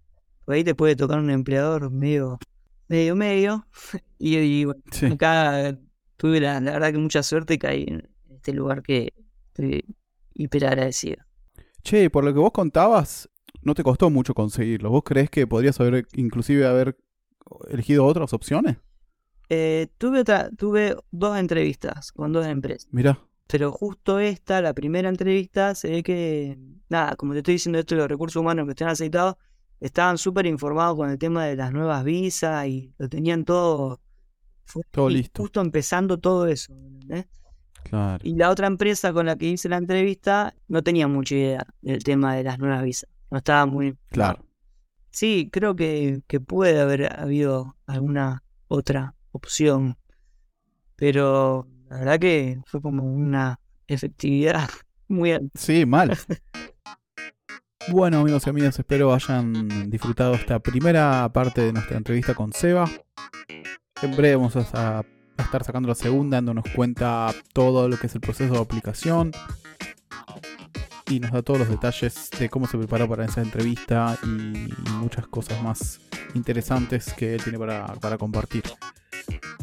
por 0.46 0.56
ahí 0.56 0.64
te 0.64 0.76
puede 0.76 0.96
tocar 0.96 1.20
un 1.20 1.30
empleador 1.30 1.90
medio, 1.92 2.38
medio, 2.90 3.16
medio. 3.16 3.66
Y, 4.22 4.36
y 4.38 4.66
bueno, 4.66 4.82
Sí. 4.92 5.06
acá 5.06 5.78
tuve 6.18 6.42
la, 6.42 6.60
la 6.60 6.74
verdad 6.74 6.92
que 6.92 6.98
mucha 6.98 7.24
suerte 7.24 7.54
y 7.54 7.58
caí 7.58 7.86
en 7.88 8.10
este 8.30 8.52
lugar 8.52 8.84
que 8.84 9.14
estoy 9.48 9.86
hiper 10.34 10.66
agradecido. 10.66 11.24
Che, 11.84 12.10
por 12.10 12.26
lo 12.26 12.34
que 12.34 12.40
vos 12.40 12.52
contabas, 12.52 13.30
no 13.62 13.74
te 13.76 13.82
costó 13.84 14.10
mucho 14.10 14.34
conseguirlo. 14.34 14.90
¿Vos 14.90 15.04
crees 15.06 15.30
que 15.30 15.48
podrías 15.48 15.80
haber, 15.80 16.06
inclusive, 16.16 16.66
haber 16.66 16.98
elegido 17.70 18.06
otras 18.06 18.34
opciones? 18.34 18.76
Eh, 19.48 19.88
tuve 19.98 20.20
otra, 20.20 20.50
tuve 20.52 20.96
dos 21.12 21.38
entrevistas 21.38 22.12
con 22.12 22.34
dos 22.34 22.46
empresas. 22.46 22.90
Mirá. 22.92 23.20
Pero 23.48 23.72
justo 23.72 24.20
esta, 24.20 24.62
la 24.62 24.74
primera 24.74 25.08
entrevista, 25.10 25.74
se 25.76 25.90
ve 25.90 26.04
que, 26.04 26.60
nada, 26.90 27.16
como 27.16 27.32
te 27.34 27.40
estoy 27.40 27.54
diciendo 27.56 27.80
esto 27.80 27.96
los 27.96 28.10
recursos 28.10 28.40
humanos 28.40 28.66
que 28.66 28.72
están 28.72 28.90
aceitados, 28.90 29.36
estaban 29.80 30.18
súper 30.18 30.46
informados 30.46 30.96
con 30.96 31.10
el 31.10 31.18
tema 31.18 31.46
de 31.46 31.56
las 31.56 31.72
nuevas 31.72 32.04
visas 32.04 32.68
y 32.68 32.94
lo 32.98 33.08
tenían 33.10 33.46
todo, 33.46 34.00
fue 34.66 34.84
Todo 34.92 35.10
listo. 35.10 35.42
justo 35.42 35.62
empezando 35.62 36.18
todo 36.20 36.48
eso. 36.48 36.74
¿entendés? 36.74 37.28
Claro. 37.84 38.20
Y 38.24 38.36
la 38.36 38.50
otra 38.50 38.68
empresa 38.68 39.14
con 39.14 39.26
la 39.26 39.36
que 39.36 39.48
hice 39.48 39.70
la 39.70 39.78
entrevista 39.78 40.54
no 40.68 40.84
tenía 40.84 41.08
mucha 41.08 41.36
idea 41.36 41.66
del 41.82 42.04
tema 42.04 42.36
de 42.36 42.44
las 42.44 42.60
nuevas 42.60 42.84
visas. 42.84 43.10
No 43.32 43.38
estaba 43.38 43.66
muy... 43.66 43.98
Claro. 44.10 44.46
Sí, 45.12 45.50
creo 45.52 45.76
que, 45.76 46.22
que 46.28 46.40
puede 46.40 46.80
haber 46.80 47.20
habido 47.20 47.76
alguna 47.88 48.44
otra 48.68 49.16
opción, 49.32 49.98
pero 50.96 51.68
la 51.90 51.98
verdad 52.00 52.20
que 52.20 52.62
fue 52.66 52.82
como 52.82 53.04
una 53.04 53.60
efectividad 53.88 54.70
muy 55.08 55.32
alta. 55.32 55.50
Sí, 55.56 55.86
mal. 55.86 56.16
Bueno, 57.92 58.20
amigos 58.20 58.46
y 58.46 58.50
amigas, 58.52 58.78
espero 58.78 59.14
hayan 59.14 59.90
disfrutado 59.90 60.36
esta 60.36 60.60
primera 60.60 61.28
parte 61.34 61.62
de 61.62 61.74
nuestra 61.74 61.98
entrevista 61.98 62.36
con 62.36 62.54
Seba. 62.54 62.88
En 64.02 64.12
breve 64.16 64.36
vamos 64.36 64.56
a, 64.56 65.04
estar 65.38 65.64
sacando 65.64 65.90
la 65.90 65.96
segunda, 65.96 66.38
dándonos 66.38 66.66
cuenta 66.76 67.34
todo 67.52 67.90
lo 67.90 67.98
que 67.98 68.06
es 68.06 68.14
el 68.14 68.22
proceso 68.22 68.54
de 68.54 68.60
aplicación. 68.60 69.32
Y 71.10 71.20
nos 71.20 71.32
da 71.32 71.42
todos 71.42 71.62
los 71.62 71.70
detalles 71.70 72.30
de 72.38 72.50
cómo 72.50 72.68
se 72.68 72.78
preparó 72.78 73.10
para 73.10 73.26
esa 73.26 73.42
entrevista 73.42 74.18
y, 74.24 74.28
y 74.28 74.90
muchas 75.00 75.26
cosas 75.28 75.62
más 75.64 76.00
interesantes 76.36 77.14
que 77.14 77.34
él 77.34 77.44
tiene 77.44 77.58
para, 77.58 77.88
para 77.96 78.20
compartir. 78.20 78.64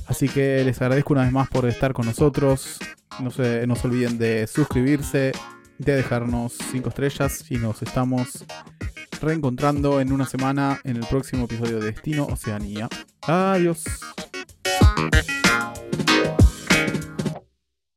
Así 0.08 0.28
que 0.28 0.64
les 0.64 0.80
agradezco 0.82 1.12
una 1.12 1.22
vez 1.22 1.32
más 1.32 1.48
por 1.48 1.66
estar 1.66 1.92
con 1.92 2.06
nosotros. 2.06 2.78
No 3.20 3.30
se, 3.30 3.66
no 3.66 3.76
se 3.76 3.86
olviden 3.86 4.18
de 4.18 4.46
suscribirse, 4.46 5.32
de 5.78 5.96
dejarnos 5.96 6.54
5 6.70 6.88
estrellas 6.88 7.50
y 7.50 7.56
nos 7.56 7.82
estamos 7.82 8.44
reencontrando 9.20 10.00
en 10.00 10.12
una 10.12 10.26
semana 10.26 10.80
en 10.84 10.96
el 10.96 11.06
próximo 11.06 11.44
episodio 11.44 11.80
de 11.80 11.92
Destino 11.92 12.26
Oceanía. 12.26 12.88
Adiós. 13.22 13.84